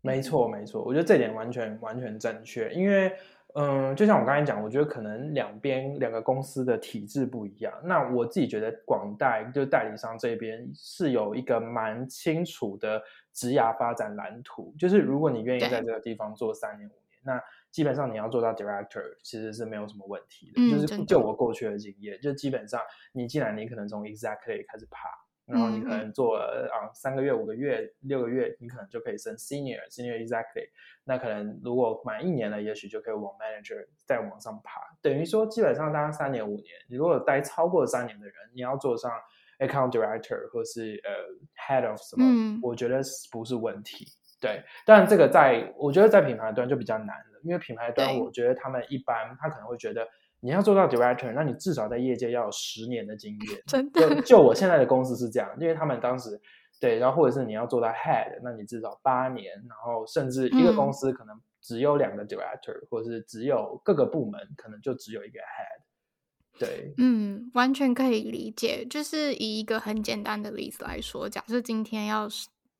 [0.00, 2.72] 没错，没错，我觉得这点完全完全正确。
[2.74, 3.12] 因为，
[3.54, 7.72] 嗯，就像我刚才讲，我觉得可能两边两个公司的体制不一样。
[7.84, 13.00] 那我自己觉得广代就代理商这边是有一个蛮清楚的
[13.32, 17.40] 职涯发展蓝图，就是如果你愿意在这个地方做三年五年，那。
[17.70, 20.52] 基本上你要做到 director，其实是没有什么问题的。
[20.56, 22.80] 嗯、就是就我过去的经验，就基本上
[23.12, 25.08] 你既然你可能从 executive 开始爬，
[25.46, 30.68] 然后你可能做了啊三个月、五个月、六个月，你可能就可以升 senior、senior executive。
[31.04, 34.80] 那可能如果满一年了，也许就可以往 manager 再往上爬。
[35.02, 39.10] 等于说，基本上大家三年五年，你如果待超过三年的人，你要做上
[39.58, 41.10] account director 或是呃
[41.56, 43.00] head of 什么，嗯、我觉得
[43.30, 44.06] 不是问题。
[44.40, 50.06] 对，但这个在我觉得在品牌端就比较难了，因为品牌端我觉得他们一般他可能会觉得
[50.40, 53.62] 你要做到 director，那你至少在业界要有十年的经验。
[53.66, 56.40] 真的，就，就我现在的公司是这样，因为他们当时
[56.80, 66.58] 对，然后或者是你要做到 head，那你至少八年，然后甚至一个公司可能只有两个 director，、嗯、或者是只有各个部门可能就只有一个 head。
[66.58, 68.84] 对，嗯，完全可以理解。
[68.84, 72.28] 就是以一个很简单的例子来说，假设今天要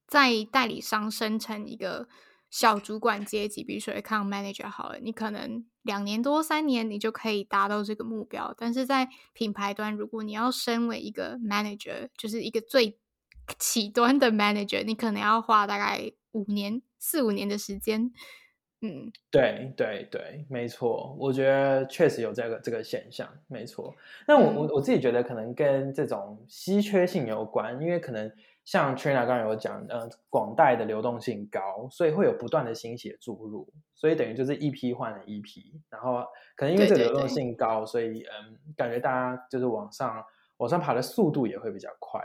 [0.07, 2.07] 在代理商生成一个
[2.51, 8.53] 小主管阶级，比如说 account manager 好了，你可能两年多三年你就可以达到这个目标。
[8.59, 12.99] 但是在品牌端，如果你要升为一个 manager，就是一个最
[13.59, 18.13] 起端的 manager，你可能要花大概五年、四五年的时间。
[18.83, 23.95] 嗯，对对对，没错，我觉得确实有这个这个现象，没错。
[24.27, 28.33] 那我我、嗯、我自己觉得可能跟这种稀缺性有关，因为可能
[28.65, 36.25] 像 Trina 刚才有讲，嗯、呃，广代的流动性高，所以会有不断的新血注入，所以等于就是一批换了一批，然后
[36.57, 40.25] 可能因为这个流动性高，对对对，所以嗯，感觉大家就是往上
[40.59, 42.21] 往上爬的速度也会比较快。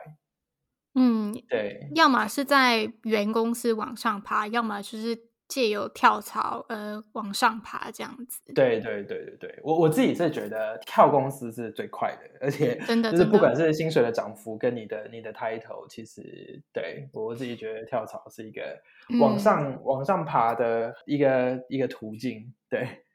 [0.94, 5.35] 嗯，对，要么是在原公司往上爬，要么就是。
[5.48, 8.42] 借由跳槽，呃，往上爬这样子。
[8.54, 18.82] 对对对对对，我我自己是觉得跳公司是最快的，而且真的就是不管是薪水的涨幅跟你的你的 title，其实对我自己觉得跳槽是一个
[19.20, 22.54] 往上、嗯、往上爬的一个一个途径。
[22.70, 23.06] 对，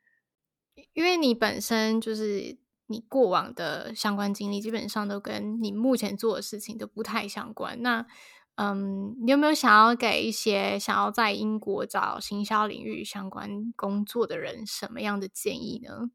[0.93, 2.57] 因为你本身就是
[2.87, 7.83] 你过往的相关经历，基本上都跟你目前做的事情都不太相关。
[7.83, 8.07] 那
[8.61, 16.11] 嗯，你有没有想要给一些想要在英国找行销领域相关工作的人什么样的建议呢？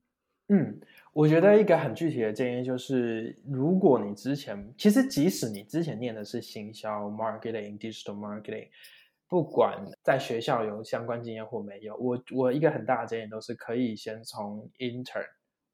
[0.49, 0.79] 嗯，
[1.11, 8.69] 我觉得一个很具体的建议就是，如果你之前其实即使你之前念的是行销 marketing、digital marketing，
[9.27, 15.25] 不管在学校有相关经验或没有，我我一个很大的建议都是可以先从 intern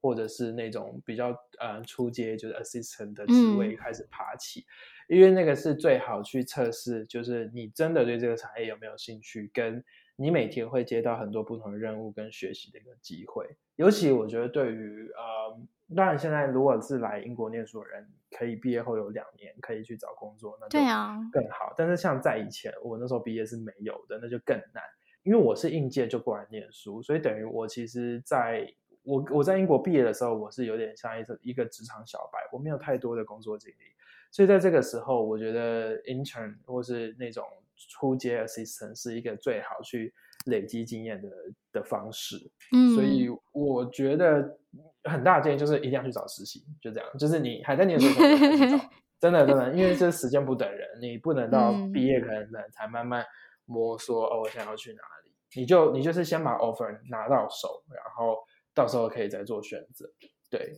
[0.02, 4.62] 或者是那种比较呃初阶就是 assistant 的职位开始爬起。
[4.62, 4.66] 嗯
[5.12, 9.84] 因为那个是最好去测试，就是你真的对这个产业有没有兴趣，跟
[10.16, 13.46] 你每天会接到很多不同的任务跟学习的一个机会。
[13.76, 15.60] 尤其我觉得对于呃，
[15.98, 20.80] 当然现在如果是来英国念书的人，可以毕业后有两年可以去找工作，那就
[21.30, 21.66] 更好。
[21.66, 24.82] 啊、但是像在以前，我那时候毕业是没有的，那就更难。
[25.24, 28.66] 因为我是应届就过来念书，所以等于我其实在
[29.04, 33.86] 我我在英国毕业的时候，我是有点像一个一个职场小白，我没有太多的工作经历。
[34.32, 37.44] 所以在这个时候，我觉得 intern 或是那种
[37.90, 40.14] 初阶 assistant 是一个最好去
[40.46, 41.30] 累积经验的
[41.74, 42.38] 的方式。
[42.72, 44.58] 嗯，所以我觉得
[45.04, 47.10] 很大的建议就是一定要去找实习，就这样。
[47.18, 48.90] 就是你还在念书的时候去找，
[49.20, 53.26] 真的真的，因为这时间不等人，你不能到毕业可能才慢慢
[53.66, 55.32] 摸索哦，我想要去哪里。
[55.60, 58.38] 你就你就是先把 offer 拿到手，然后
[58.74, 60.14] 到时候可以再做选择。
[60.50, 60.74] 对，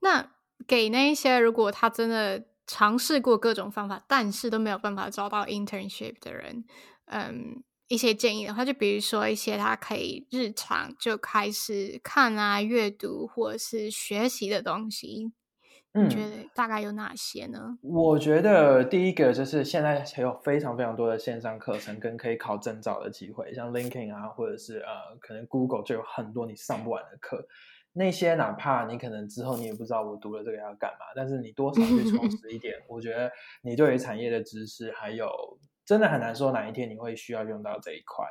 [0.00, 0.32] 那
[0.66, 2.46] 给那一些如果他真的。
[2.68, 6.64] 尝试过各种方法，但是都没有办法找到 internship 的人，
[7.04, 15.30] 嗯，一些建议的话，就比如说一些他可以日常就开始看啊、阅读或者是学习的东西，
[16.04, 17.58] 你觉得大概有哪些呢？
[17.82, 27.46] 嗯，我觉得第一个就是现在还有非常非常多的线上课程跟可以考证照的机会，像 LinkedIn 啊，或者是呃，可能 Google 就有很多你上不完的课。
[27.92, 33.32] 那些哪怕你可能之后你也不知道我读了这个要干嘛，但是你多少去充实 一点，我觉得
[33.62, 35.28] 你对于产业的知识还有
[35.84, 38.26] 真的很难说哪一天你会需要用到这一块，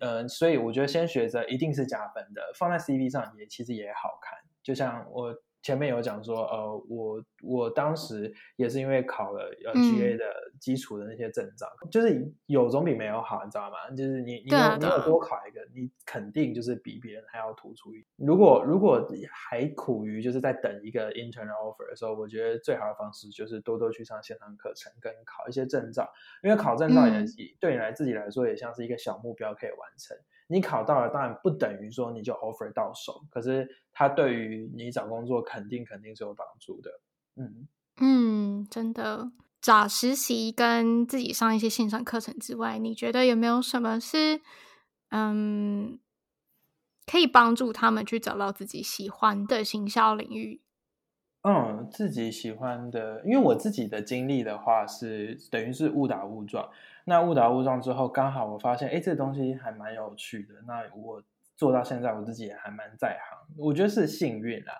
[0.00, 5.34] 嗯、呃，所以我觉得先学着一定是加分的，放在 CV 上也其实也好看，就像我。
[5.62, 10.24] 前面有讲说，呃，我我当时也是因为考了呃 GA 的
[10.60, 13.90] 基础的那些证照，嗯，就是有总比没有好，你知道吗？
[13.90, 18.06] 就是你你有，啊，你有多考一个，你肯定就是比别人还要突出一点。
[18.16, 26.08] 如果如果还苦于就是在等一个 internal offer 的时候，我觉得最好的方式就是多多去上线上课程，跟考一些证照，
[26.42, 27.26] 因为考证照也，嗯，
[27.60, 30.16] 对你来自己来说也像是一个小目标可以完成。
[30.48, 36.90] 你考到了，当然不等于说你就 offer 到手，可是它对于你找工作肯定肯定是有帮助的。
[37.36, 37.68] 嗯
[38.00, 39.30] 嗯，真的，
[39.60, 44.40] 找实习跟自己上一些线上课程之外，你觉得有没有什么是
[45.10, 45.98] 嗯
[47.06, 50.62] 可以帮助他们去找到自己喜欢的行销领域？
[51.50, 56.68] 嗯，自己喜欢的，因为我自己的经历的话是等于是误打误撞。
[57.06, 60.56] 那误打误撞之后，刚好我发现，哎，这东西还蛮有趣的。
[60.66, 61.22] 那我
[61.56, 63.56] 做到现在，我自己也还蛮在行。
[63.56, 64.74] 我觉得是幸运啦。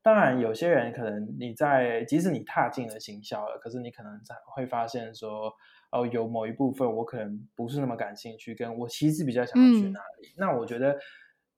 [0.00, 5.52] 当然，有些人可能你在，即使你踏进了行销了，可是你可能在会发现说，
[5.90, 10.28] 哦，有某一部分我可能不是那么感兴趣，跟我其实比较想要去哪里。
[10.28, 10.96] 嗯、那我觉得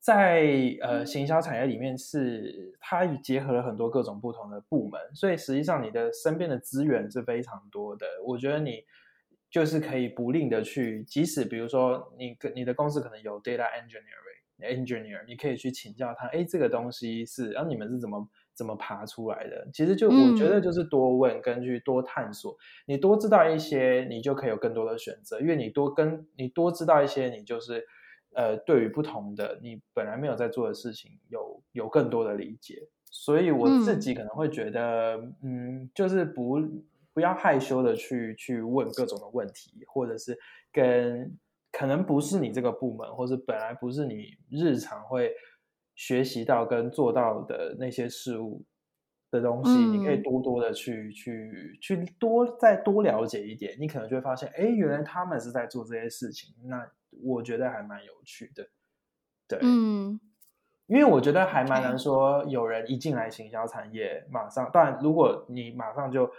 [0.07, 0.47] 在
[0.81, 8.07] 呃行销产业里面是它结合了很多各种不同的部门，所以实际上你的身边的资源是非常多的。
[8.25, 8.85] 我觉得你。
[9.49, 19.67] 就是可以不吝的去，即使比如说你你的公司可能有 data engineering engineer，你可以去请教他，哎，这个东西是，然后你们是怎么怎么爬出来的？
[19.73, 25.41] 其实就我觉得就是多问，根据多探索，嗯、你多知道一些，你就可以有更多的选择。
[25.41, 27.87] 因为你多跟你多知道一些，你就是
[28.35, 32.89] 呃，对于不同的你本来没有在做的事情，有有更多的理解。
[33.11, 36.61] 所以我自己可能会觉得，嗯，嗯，就是不
[37.13, 40.39] 不要害羞的去去问各种的问题，或者是
[40.73, 41.37] 跟
[41.73, 45.33] 可能不是你这个部门，或是本来不是你日常会。
[45.99, 48.63] 学习到跟做到的那些事物
[49.31, 56.89] 的东西，嗯、你可以多多的去去去多再多了解一点，你可能就会发现，哎，原来他们是在做这些事情，那
[57.23, 58.69] 我觉得还蛮有趣的。
[59.49, 60.21] 对，嗯，
[60.87, 66.31] 因为我觉得还蛮难说，有人一进来行销产业，马上，当然，如果你马上就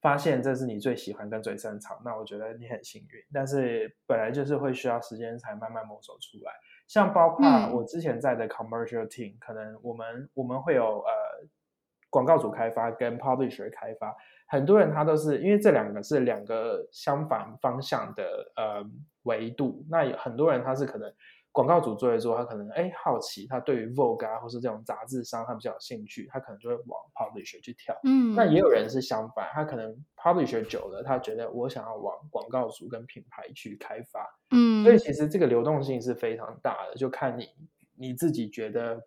[0.00, 3.08] 发现这是你最喜欢跟最擅长，那我觉得你很幸运。
[3.32, 6.52] 但是本来就是会需要时间才慢慢摸索出来。
[6.88, 11.12] 像包括我之前在的 commercial team，、嗯、可能我们我们会有呃
[12.10, 14.14] 广告主开发跟 publisher 开发，
[14.46, 18.84] 很多人他都是因为这两个是两个相反方向的呃
[19.22, 21.10] 维度，那有很多人他是可能。
[21.52, 27.92] 广告主做一做，他可能哎好奇，他对于 Vogue 啊，或是这种杂志商，他比较有兴趣，他可能就会往 Publisher 去跳。
[28.04, 34.24] 嗯，那也有人是相反，他可能 Publisher 久了，他觉得我想要往广告主跟品牌去开发。
[34.52, 37.48] 嗯，所以其实这个流动性是非常大的，就看你
[37.96, 39.02] 你自己觉得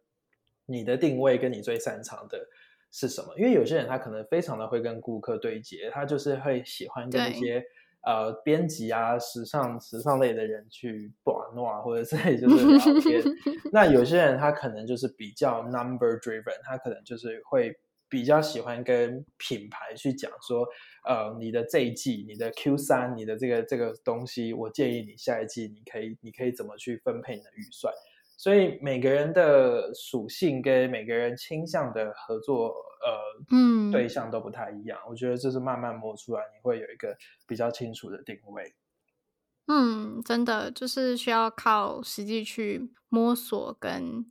[0.66, 2.46] 你的定位跟你最擅长的
[2.94, 3.34] 是什么。
[3.38, 7.62] 因为有些人他可能非常的会跟顾客对接，他就是会喜欢跟一些。
[8.06, 13.24] 呃，编辑啊，时尚时尚类的人去玩闹，或者是 就是 聊天。
[13.72, 17.74] 那有些人他可能就是比较 number driven，他可能就是会
[18.10, 20.68] 比较喜欢跟品牌去讲说，
[21.08, 27.94] 呃，你的这一季，你的 Q 三，你的这个这个东西，我建议你下一季你可以你可以怎么去分配你的预算。
[28.44, 37.16] 所以每个人的属性跟每个人倾向的合作呃嗯对象都不太一样，我觉得这是慢慢摸出来，你会有一个
[37.48, 38.76] 比较清楚的定位。
[39.68, 44.26] 嗯，真的就是需要靠实际去摸索跟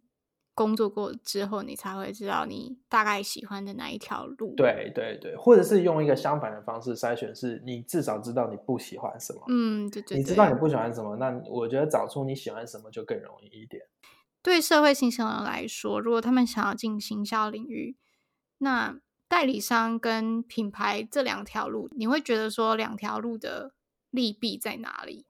[0.55, 4.55] 工作过之后，你才会知道你大概喜欢的哪一条路。
[4.55, 9.43] 对对对，或者是用一个相反的方式筛选，是你至少知道你不喜欢什么。
[9.49, 13.83] 嗯，对对对，你知道你不喜欢什么，那我觉得找出你喜欢什么就更容易一点。
[14.43, 17.97] 对社会行销人来说，如果他们想要进行销领域，
[18.59, 18.99] 那
[19.29, 23.73] 代理商跟品牌这两条路，你会觉得说两条路的
[24.11, 25.25] 利弊在哪里？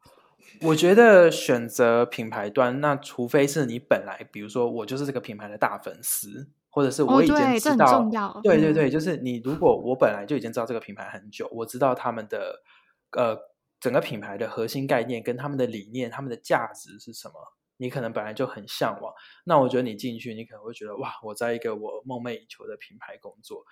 [0.61, 12.63] 我觉得选择品牌端，那除非是你本来，比如说我就是这个品牌的大粉丝，或者是我已经知道，哦、对，对对对，就是你如果我本来就已经知道这个品牌很久，我知道他们的
[13.17, 13.37] 呃
[13.81, 17.35] 整个品牌的核心概念跟他们的理念、他们的价值是什么。
[17.79, 19.13] 你可能本来就很向往，
[19.45, 23.65] 那我觉得你进去，你可能会觉得哇，我在一个我梦寐以求的品牌工作，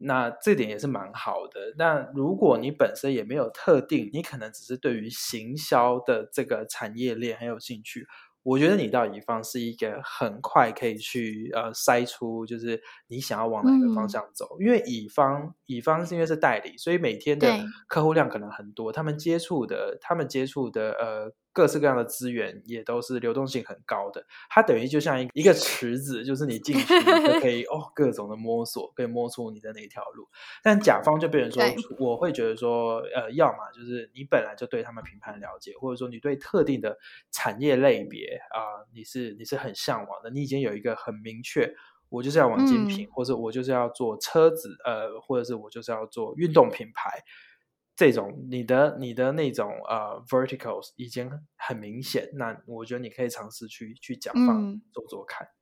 [0.00, 1.74] 那这点也是蛮好的。
[1.76, 8.06] 那如果你本身也没有特定，你可能只是对于行销的这个产业链很有兴趣。
[8.42, 14.56] 我觉得你到乙方是一个很快可以去呃筛出，就是你想要往哪个方向走。
[14.58, 17.46] 嗯、因为乙方乙方是因为是代理，所以每天的
[17.86, 24.24] 客户量可能很多，他们接触的他们接触的呃各式各样的资源也都是流动性很高的。
[24.48, 30.28] 它等于就像一个一个池子，就是你进去你就可以哦各种的摸索，可以摸出你的那条路。
[30.62, 36.98] 但甲方就变成说，我会觉得说呃，要么就是你本来就对他们品牌了解，或者说你对特定的
[37.30, 38.40] 产业类别。
[38.50, 41.74] 啊、呃，你是你是很向往的，你已经有一个很明确，
[42.08, 47.22] 我就是要往精品，嗯、或者我就是要做车子，呃，或者是我就是要做运动品牌，
[48.00, 55.52] 这种你的你的那种呃 verticals 已经很明显，那我觉得你可以尝试去去甲方做做看，嗯、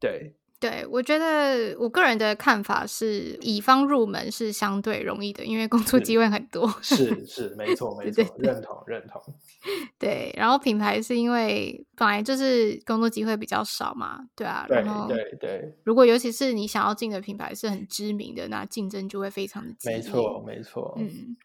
[0.00, 0.34] 对。
[0.60, 6.66] 对，我觉得我个人的看法是，乙方入门是相对容易的，因为工作机会很多。
[6.80, 9.22] 是是，是，没错 没错，认同认同。
[9.98, 14.64] 对，然后品牌是因为本来就是工作机会比较少嘛，对啊。
[14.66, 15.76] 对然后对对。
[15.84, 19.98] 如果尤其是你想要进的品牌是很知名的，那竞争就会非常的激烈。
[19.98, 20.94] 没错没错。
[20.96, 21.36] 嗯，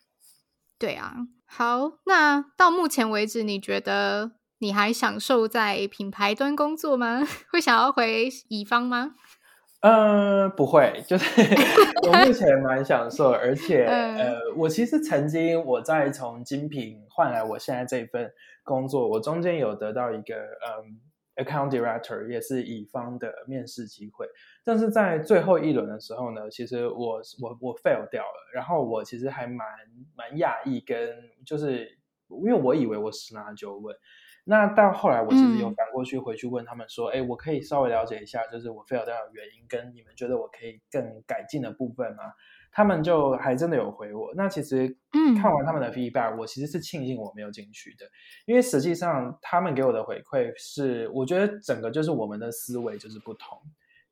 [0.80, 1.14] 对啊。
[1.46, 4.32] 好，那到目前为止，你觉得？
[4.62, 7.26] 你还享受在品牌端工作吗？
[7.50, 9.12] 会想要回乙方吗？
[9.80, 11.42] 呃，不会，就是
[12.06, 18.30] 我目前 蛮享受，而且呃，我其实曾经我在从精品换来我现在这份
[18.66, 21.00] 工作，我中间有得到一个嗯
[21.40, 24.28] account director，也是乙方的面试机会，
[24.64, 29.66] 但是在最后一轮的时候呢，其实我我我 fail 掉了，然后我其实还蛮
[30.16, 31.16] 蛮讶异，跟
[31.46, 33.96] 就是因为我以为我十拿九稳。
[34.46, 42.24] 那到后来，我其实有反过去回去问他们说：“哎、嗯，我可以稍微了解一下，就是我 fail 掉的原因，跟你们觉得我可以更改进的部分吗？”
[42.72, 44.32] 他们就还真的有回我。
[44.36, 48.06] 那其实，嗯，看完他们的 feedback，我其实是庆幸我没有进去的，
[48.46, 53.58] 因为实际上他们给我的回馈是，我觉得整个就是我们的思维就是不同。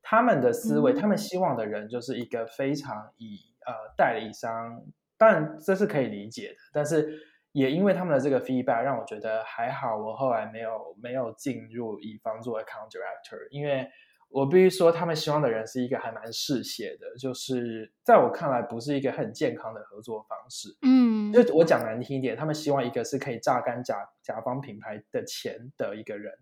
[0.01, 4.81] 他们的思维，嗯、他们希望的人就是一个非常以呃代理商，
[5.17, 7.19] 当然这是可以理解的，但是
[7.51, 13.87] 也因为他们的这个 feedback，让我觉得还好，我后来没有没有进入乙方做 account director，因为。
[14.30, 20.69] 我必须说，他们希望的人是一个还蛮嗜血的，就是在我看来不是一个很健康的合作方式。
[20.82, 26.34] 嗯，就我讲难听一点，他们希望一个是可以榨干甲甲方品牌的钱的一个人。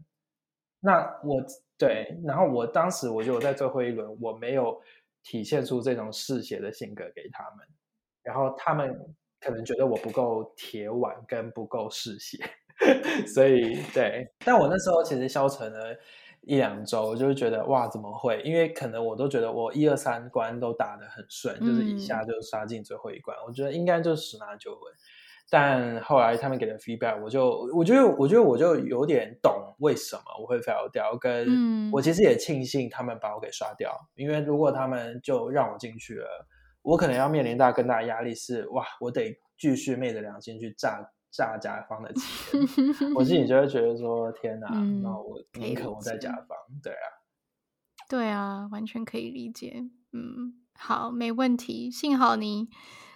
[0.80, 1.42] 那我
[1.78, 4.82] 对，然后我当时我觉得我在最后一轮我没有
[5.24, 7.66] 体现出这种嗜血的性格给他们，
[8.24, 8.94] 然后他们
[9.40, 12.38] 可能觉得我不够铁腕跟不够嗜血，
[13.34, 14.28] 所以对。
[14.40, 15.96] 但我那时候其实消沉了。
[16.48, 18.42] 一两周，我就会觉得哇，怎么会？
[18.44, 24.94] 因为可能我都觉得我一二三关都打得很顺，嗯、就是一下就杀进最后一关，我觉得应该就十拿九稳。
[25.50, 36.48] 但后来他们给的 feedback，我就我觉得，我觉得我就有点懂为什么我会 fail 掉，跟我其实也庆幸他们把我给刷掉，嗯、因为如果他们就让我进去了，
[36.82, 41.12] 我可能要面临到更大的压力是哇，我得继续昧着良心去炸。
[41.36, 42.60] 炸甲方的钱，
[43.16, 47.08] 我自己就会觉得说：“天哪，嗯、那我宁可我在甲方。”对啊，
[48.08, 49.84] 对啊，完全可以理解。
[50.14, 51.92] 嗯，好，没问题。
[51.92, 52.70] 幸好你，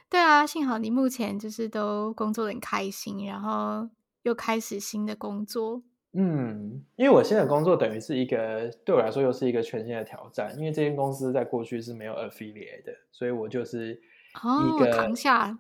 [0.10, 3.90] 对啊，幸好你目前就是都工作得很开心，然后
[4.24, 5.84] 又开始新的工作。
[6.12, 15.58] 嗯，因为我现在工作等于是一个对我来说又是一个全新的挑战，因为这间公司在过去是没有 affiliate 的，所以我就是一个、哦、扛下。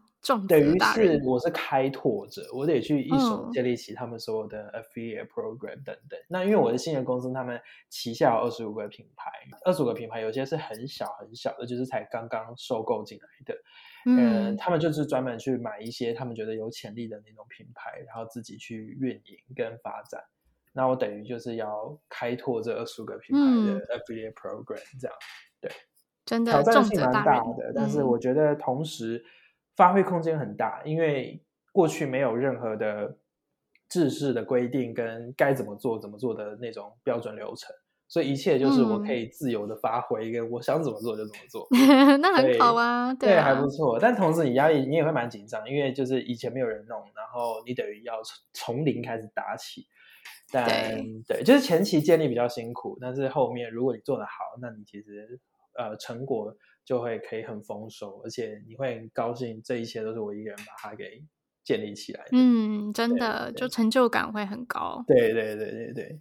[0.47, 6.19] 等于是我是开拓者，我得去一手建立起他们所有的 affiliate program 等等。
[6.19, 9.31] 嗯、那因为我的新的公司，他们旗下有二十五个品牌，
[9.63, 13.55] 二十五个品牌有些是很小很小的，就是才刚刚收购进来的。
[14.05, 20.21] 嗯、呃，他们就是专门去买一些他们觉得有潜力的那种品牌，然后自己去运营跟发展。
[20.73, 25.23] 那我等于就是要开拓这二十五个品牌的 affiliate program，这样、嗯、
[25.61, 25.71] 对，
[26.25, 27.71] 真的挑战性蛮大的。
[27.73, 29.23] 但是我觉得同时。
[29.79, 33.15] 发挥空间很大，因为过去没有任何的
[33.87, 37.73] 制式的规定跟该怎么做怎么做的那种标准流程，
[38.09, 43.97] 所以一切就是我可以自由的发挥，跟我想怎么做就怎么做，嗯、那很好啊，对，对，还不错。
[43.97, 48.15] 但同时你压力你也会蛮紧张，因为就是以前没有人弄，然后你等于要
[48.51, 49.87] 从零开始打起。
[50.51, 55.39] 但对，对，就是前期建立比较辛苦，但是后面如果你做得好，那你其实
[55.77, 56.53] 呃成果。
[56.89, 61.21] 就会可以很丰收，而且你会很高兴，这一切都是我一个人把它给
[61.63, 62.29] 建立起来的。
[62.31, 65.03] 嗯，真的，就成就感会很高。
[65.05, 66.19] 对对对对对。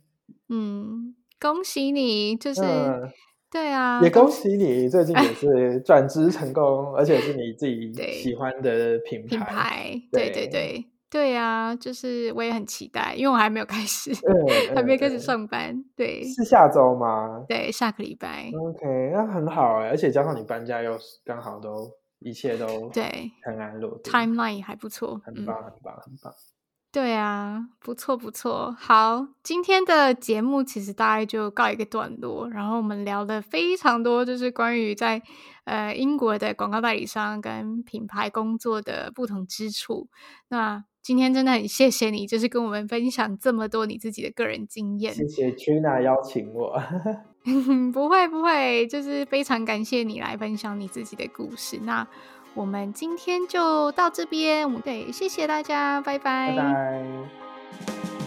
[0.51, 3.11] 嗯，恭喜你，就是、嗯、
[3.51, 9.29] 对啊，也恭喜你最近也是转职成功，而且是你自己 喜欢的品牌。
[9.29, 10.85] 品牌，对对对。
[11.11, 14.47] 对呀、啊，就是我也很期待，因为我还没有开始，嗯、
[14.77, 15.71] 还没开始上班。
[15.71, 17.45] 嗯、对，是下周吗？
[17.49, 18.51] 对，下个礼拜。
[18.55, 26.33] OK，那很好哎，而且加上你搬家又刚好都一切都对很安乐，Timeline 还不错，很棒，很棒，很棒。
[26.91, 28.75] 对啊，不错不错。
[28.79, 35.23] 好，今天的节目其实大概就告一个段落，然后我们聊了非常多，就是关于在
[35.65, 40.09] 呃英国的广告代理商跟品牌工作的不同之处。
[40.49, 45.15] 那今天真的很谢谢你，就是跟我们分享这么多你自己的个人经验。
[45.15, 46.81] 谢谢 Trina 邀请我。
[47.93, 51.79] 不会不会，就是非常感谢你来分享你自己的故事。
[51.85, 52.07] 那
[52.55, 56.55] 我们今天就到这边，我们对，谢谢大家，拜拜。
[56.55, 58.18] 拜拜。